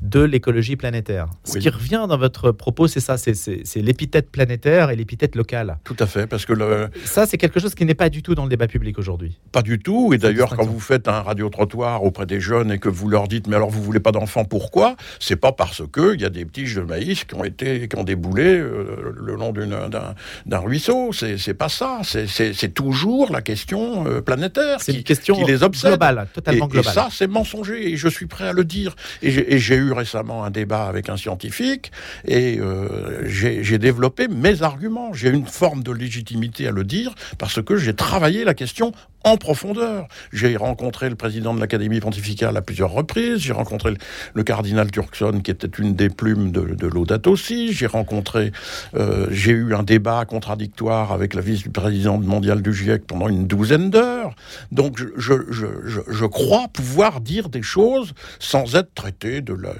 de 0.01 0.21
l'écologie 0.21 0.75
planétaire. 0.75 1.27
Ce 1.43 1.57
qui 1.57 1.69
revient 1.69 2.05
dans 2.07 2.17
votre 2.17 2.51
propos, 2.51 2.87
c'est 2.87 2.99
ça, 2.99 3.17
c'est 3.17 3.81
l'épithète 3.81 4.29
planétaire 4.29 4.91
et 4.91 4.95
l'épithète 4.95 5.35
locale. 5.35 5.79
Tout 5.83 5.95
à 5.99 6.05
fait, 6.05 6.27
parce 6.27 6.45
que 6.45 6.53
le... 6.53 6.89
ça, 7.05 7.25
c'est 7.25 7.37
quelque 7.37 7.59
chose 7.59 7.73
qui 7.73 7.85
n'est 7.85 7.95
pas 7.95 8.09
du 8.09 8.21
tout 8.21 8.35
dans 8.35 8.43
le 8.43 8.49
débat 8.49 8.67
public 8.67 8.99
aujourd'hui. 8.99 9.39
Pas 9.51 9.63
du 9.63 9.79
tout, 9.79 10.13
et 10.13 10.17
d'ailleurs, 10.17 10.55
quand 10.55 10.65
vous 10.65 10.79
faites 10.79 11.07
un 11.07 11.21
radio-trottoir 11.21 12.03
auprès 12.03 12.25
des 12.25 12.39
jeunes 12.39 12.71
et 12.71 12.79
que 12.79 12.89
vous 12.89 13.09
leur 13.09 13.27
dites, 13.27 13.47
mais 13.47 13.55
alors 13.55 13.69
vous 13.69 13.81
voulez 13.81 13.99
pas 13.99 14.11
d'enfants, 14.11 14.45
pourquoi? 14.45 14.95
C'est 15.19 15.35
pas 15.35 15.51
parce 15.51 15.81
que 15.91 16.13
il 16.13 16.21
y 16.21 16.25
a 16.25 16.29
des 16.29 16.45
petits 16.45 16.67
de 16.75 16.81
maïs 16.81 17.23
qui 17.23 17.35
ont 17.35 17.43
été, 17.43 17.87
qui 17.87 17.95
ont 17.95 18.03
déboulé 18.03 18.43
euh, 18.43 19.13
le 19.15 19.35
long 19.35 19.53
d'un 19.53 20.59
ruisseau. 20.59 21.11
C'est 21.13 21.53
pas 21.53 21.69
ça. 21.69 22.01
C'est 22.03 22.73
toujours 22.73 23.31
la 23.31 23.41
question 23.41 24.05
euh, 24.07 24.21
planétaire 24.21 24.79
qui, 24.79 24.97
une 24.97 25.03
question 25.03 25.35
qui 25.35 25.45
les 25.45 25.63
obsède. 25.63 25.91
Globale, 25.91 26.27
totalement 26.33 26.67
globale. 26.67 26.91
Et 26.91 26.93
ça, 26.93 27.07
c'est 27.11 27.27
mensonger, 27.27 27.91
et 27.91 27.97
je 27.97 28.07
suis 28.07 28.25
prêt 28.25 28.47
à 28.47 28.53
le 28.53 28.63
dire. 28.63 28.95
Et 29.21 29.57
j'ai 29.57 29.75
eu 29.75 29.86
récemment 29.93 30.43
un 30.43 30.49
débat 30.49 30.85
avec 30.85 31.09
un 31.09 31.17
scientifique 31.17 31.91
et 32.25 32.59
euh, 32.59 33.27
j'ai 33.27 33.77
développé 33.77 34.27
mes 34.27 34.63
arguments. 34.63 35.13
J'ai 35.13 35.29
une 35.29 35.45
forme 35.45 35.83
de 35.83 35.91
légitimité 35.91 36.67
à 36.67 36.71
le 36.71 36.83
dire 36.83 37.13
parce 37.37 37.61
que 37.61 37.77
j'ai 37.77 37.93
travaillé 37.93 38.43
la 38.43 38.53
question 38.53 38.91
en 39.27 39.37
profondeur. 39.37 40.07
J'ai 40.31 40.55
rencontré 40.55 41.09
le 41.09 41.15
président 41.15 41.53
de 41.53 41.59
l'Académie 41.59 41.99
pontificale 41.99 42.55
à 42.55 42.61
plusieurs 42.61 42.91
reprises. 42.91 43.39
J'ai 43.39 43.53
rencontré 43.53 43.93
le, 44.33 44.43
cardinal 44.43 44.89
Turkson, 44.89 45.41
qui 45.43 45.51
était 45.51 45.67
une 45.79 45.93
des 45.95 46.09
plumes 46.09 46.51
de, 46.51 46.61
de 46.61 47.29
aussi. 47.29 47.73
J'ai 47.73 47.87
rencontré, 47.87 48.51
euh, 48.95 49.27
j'ai 49.29 49.51
eu 49.51 49.73
un 49.73 49.83
débat 49.83 50.25
contradictoire 50.25 51.11
avec 51.11 51.33
la 51.33 51.41
vice-présidente 51.41 52.23
mondiale 52.23 52.61
du 52.61 52.73
GIEC 52.73 53.05
pendant 53.05 53.27
une 53.27 53.47
douzaine 53.47 53.89
d'heures. 53.89 54.35
Donc, 54.71 54.97
je, 55.17 56.25
crois 56.25 56.67
pouvoir 56.69 57.21
dire 57.21 57.49
des 57.49 57.61
choses 57.61 58.13
sans 58.39 58.75
être 58.75 58.93
traité 58.93 59.41
de 59.41 59.53
la. 59.53 59.73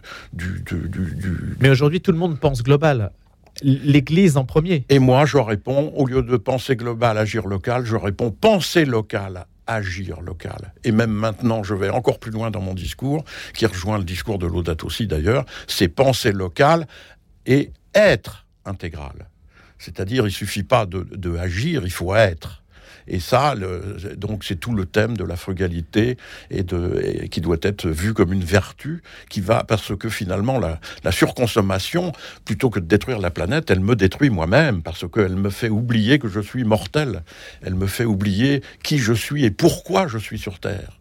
Mais 1.59 1.69
aujourd'hui, 1.69 2.01
tout 2.01 2.11
le 2.11 2.17
monde 2.17 2.39
pense 2.39 2.63
global 2.63 3.11
l'Église 3.61 4.37
en 4.37 4.45
premier. 4.45 4.85
Et 4.89 4.99
moi, 4.99 5.25
je 5.25 5.37
réponds, 5.37 5.91
au 5.95 6.05
lieu 6.05 6.21
de 6.21 6.37
penser 6.37 6.75
global, 6.75 7.17
agir 7.17 7.47
local, 7.47 7.85
je 7.85 7.95
réponds 7.95 8.31
penser 8.31 8.85
local, 8.85 9.45
agir 9.65 10.21
local. 10.21 10.73
Et 10.83 10.91
même 10.91 11.11
maintenant, 11.11 11.63
je 11.63 11.73
vais 11.73 11.89
encore 11.89 12.19
plus 12.19 12.31
loin 12.31 12.51
dans 12.51 12.61
mon 12.61 12.73
discours, 12.73 13.23
qui 13.53 13.65
rejoint 13.65 13.97
le 13.97 14.03
discours 14.03 14.37
de 14.39 14.47
l'Audate 14.47 14.83
aussi 14.83 15.07
d'ailleurs, 15.07 15.45
c'est 15.67 15.87
penser 15.87 16.31
local 16.31 16.87
et 17.45 17.71
être 17.93 18.45
intégral. 18.65 19.29
C'est-à-dire, 19.79 20.25
il 20.27 20.31
suffit 20.31 20.63
pas 20.63 20.85
de, 20.85 21.07
de 21.11 21.37
agir, 21.37 21.83
il 21.85 21.91
faut 21.91 22.15
être. 22.15 22.63
Et 23.07 23.19
ça, 23.19 23.55
donc, 24.17 24.43
c'est 24.43 24.59
tout 24.59 24.73
le 24.73 24.85
thème 24.85 25.15
de 25.17 25.23
la 25.23 25.35
frugalité 25.35 26.17
et, 26.51 26.63
de, 26.63 27.25
qui 27.31 27.41
doit 27.41 27.57
être 27.61 27.87
vu 27.87 28.13
comme 28.13 28.33
une 28.33 28.43
vertu 28.43 29.01
qui 29.29 29.41
va, 29.41 29.63
parce 29.63 29.95
que 29.95 30.09
finalement, 30.09 30.59
la, 30.59 30.79
la 31.03 31.11
surconsommation, 31.11 32.11
plutôt 32.45 32.69
que 32.69 32.79
de 32.79 32.85
détruire 32.85 33.19
la 33.19 33.31
planète, 33.31 33.69
elle 33.71 33.79
me 33.79 33.95
détruit 33.95 34.29
moi-même, 34.29 34.81
parce 34.81 35.05
qu'elle 35.07 35.35
me 35.35 35.49
fait 35.49 35.69
oublier 35.69 36.19
que 36.19 36.27
je 36.27 36.39
suis 36.39 36.63
mortel. 36.63 37.23
Elle 37.61 37.75
me 37.75 37.87
fait 37.87 38.05
oublier 38.05 38.61
qui 38.83 38.97
je 38.97 39.13
suis 39.13 39.45
et 39.45 39.51
pourquoi 39.51 40.07
je 40.07 40.17
suis 40.17 40.39
sur 40.39 40.59
Terre. 40.59 40.97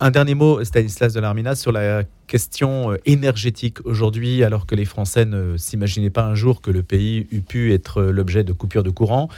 Un 0.00 0.10
dernier 0.10 0.34
mot, 0.34 0.62
Stanislas 0.62 1.14
de 1.14 1.20
l'Armina, 1.20 1.54
sur 1.54 1.72
la 1.72 2.02
question 2.26 2.92
euh, 2.92 2.96
énergétique 3.06 3.78
aujourd'hui, 3.84 4.44
alors 4.44 4.66
que 4.66 4.74
les 4.74 4.84
Français 4.84 5.24
ne 5.24 5.56
s'imaginaient 5.56 6.10
pas 6.10 6.24
un 6.24 6.34
jour 6.34 6.60
que 6.60 6.70
le 6.70 6.82
pays 6.82 7.26
eût 7.30 7.40
pu 7.40 7.72
être 7.72 8.02
l'objet 8.02 8.44
de 8.44 8.52
coupures 8.52 8.82
de 8.82 8.90
courant. 8.90 9.28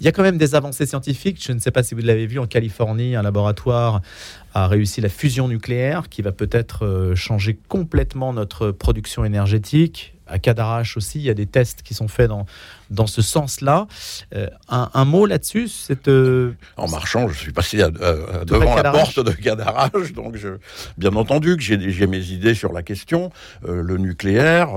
Il 0.00 0.06
y 0.06 0.08
a 0.08 0.12
quand 0.12 0.22
même 0.22 0.36
des 0.36 0.54
avancées 0.54 0.86
scientifiques. 0.86 1.42
Je 1.42 1.52
ne 1.52 1.58
sais 1.58 1.70
pas 1.70 1.82
si 1.82 1.94
vous 1.94 2.02
l'avez 2.02 2.26
vu 2.26 2.38
en 2.38 2.46
Californie, 2.46 3.16
un 3.16 3.22
laboratoire 3.22 4.02
a 4.52 4.68
réussi 4.68 5.00
la 5.00 5.08
fusion 5.08 5.48
nucléaire 5.48 6.08
qui 6.08 6.22
va 6.22 6.32
peut-être 6.32 6.84
euh, 6.84 7.14
changer 7.14 7.58
complètement 7.68 8.32
notre 8.32 8.70
production 8.70 9.24
énergétique 9.24 10.14
à 10.26 10.38
Cadarache 10.38 10.96
aussi, 10.96 11.18
il 11.18 11.24
y 11.24 11.30
a 11.30 11.34
des 11.34 11.46
tests 11.46 11.82
qui 11.82 11.94
sont 11.94 12.08
faits 12.08 12.28
dans, 12.28 12.46
dans 12.90 13.06
ce 13.06 13.22
sens-là. 13.22 13.86
Euh, 14.34 14.48
un, 14.68 15.04
mot 15.04 15.26
là-dessus 15.26 15.68
c'est, 15.68 16.08
euh, 16.08 16.52
En 16.76 16.88
marchant, 16.88 17.28
je 17.28 17.38
suis 17.38 17.52
passé 17.52 17.78
devant 17.78 18.74
la 18.76 18.90
porte 18.90 19.20
de 19.20 19.32
Cadarache, 19.32 20.12
donc 20.12 20.36
je, 20.36 20.48
bien 20.96 21.14
entendu 21.14 21.56
que 21.56 21.62
j'ai, 21.62 22.06
mes 22.06 22.26
idées 22.26 22.54
sur 22.54 22.72
la 22.72 22.82
question. 22.82 23.30
Euh, 23.66 23.82
le 23.82 23.98
nucléaire, 23.98 24.70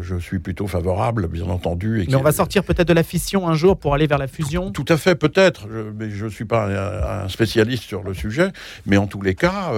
je 0.00 0.16
suis 0.16 0.38
plutôt 0.38 0.66
favorable, 0.66 1.28
bien 1.28 1.46
entendu. 1.46 2.02
Et 2.02 2.06
mais 2.08 2.16
on 2.16 2.22
va 2.22 2.32
sortir 2.32 2.64
peut-être 2.64 2.88
de 2.88 2.92
la 2.92 3.02
fission 3.02 3.48
un 3.48 3.54
jour 3.54 3.76
pour 3.76 3.94
aller 3.94 4.06
vers 4.06 4.18
la 4.18 4.28
fusion? 4.28 4.70
Tout, 4.70 4.84
à 4.88 4.96
fait, 4.96 5.14
peut-être, 5.14 5.66
mais 5.98 6.10
je 6.10 6.26
ne 6.26 6.30
suis 6.30 6.44
pas 6.44 7.22
un, 7.24 7.28
spécialiste 7.28 7.84
sur 7.84 8.02
le 8.02 8.14
sujet, 8.14 8.50
mais 8.86 8.96
en 8.96 9.06
tous 9.06 9.22
les 9.22 9.34
cas, 9.34 9.72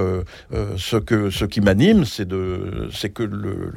ce, 0.76 0.96
que, 0.96 1.30
ce 1.30 1.44
qui 1.44 1.60
m'anime, 1.60 2.04
c'est, 2.04 2.26
de, 2.26 2.88
c'est 2.92 3.10
que 3.10 3.22
le, 3.22 3.72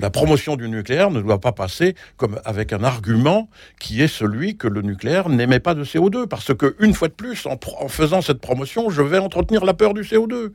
la 0.00 0.10
promotion 0.10 0.56
du 0.56 0.68
nucléaire 0.68 1.10
ne 1.10 1.20
doit 1.20 1.40
pas 1.40 1.52
passer 1.52 1.94
comme 2.16 2.40
avec 2.44 2.72
un 2.72 2.84
argument 2.84 3.48
qui 3.80 4.02
est 4.02 4.08
celui 4.08 4.56
que 4.56 4.68
le 4.68 4.82
nucléaire 4.82 5.28
n'émet 5.28 5.60
pas 5.60 5.74
de 5.74 5.84
CO2, 5.84 6.26
parce 6.26 6.54
que 6.54 6.76
une 6.78 6.94
fois 6.94 7.08
de 7.08 7.14
plus, 7.14 7.46
en, 7.46 7.58
en 7.80 7.88
faisant 7.88 8.22
cette 8.22 8.40
promotion, 8.40 8.90
je 8.90 9.02
vais 9.02 9.18
entretenir 9.18 9.64
la 9.64 9.74
peur 9.74 9.94
du 9.94 10.02
CO2. 10.02 10.52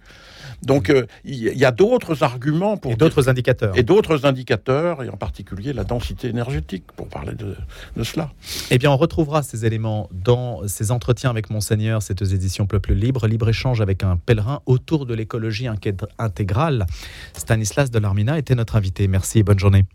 Donc 0.63 0.89
euh, 0.89 1.05
il 1.25 1.57
y 1.57 1.65
a 1.65 1.71
d'autres 1.71 2.23
arguments 2.23 2.77
pour 2.77 2.91
et 2.91 2.95
d'autres 2.95 3.29
indicateurs 3.29 3.77
et 3.77 3.83
d'autres 3.83 4.25
indicateurs 4.25 5.03
et 5.03 5.10
en 5.10 5.17
particulier 5.17 5.73
la 5.73 5.83
densité 5.83 6.27
énergétique 6.27 6.86
pour 6.95 7.07
parler 7.07 7.33
de, 7.33 7.55
de, 7.95 8.03
cela. 8.03 8.31
Eh 8.71 8.77
bien, 8.77 8.91
on 8.91 8.97
retrouvera 8.97 9.43
ces 9.43 9.65
éléments 9.65 10.10
dans 10.12 10.67
ces 10.67 10.91
entretiens 10.91 11.29
avec 11.29 11.49
monseigneur, 11.49 12.01
cette 12.01 12.21
édition 12.21 12.65
Peuple 12.65 12.93
libre, 12.93 13.27
libre 13.27 13.49
échange 13.49 13.81
avec 13.81 14.03
un 14.03 14.17
pèlerin 14.17 14.62
autour 14.65 15.05
de 15.05 15.13
l'écologie 15.13 15.67
intégrale. 16.17 16.86
Stanislas 17.33 17.91
de 17.91 17.99
l'Armina 17.99 18.38
était 18.38 18.55
notre 18.55 18.75
invité. 18.75 19.07
Merci 19.07 19.39
et 19.39 19.43
bonne 19.43 19.60
journée. 19.60 19.86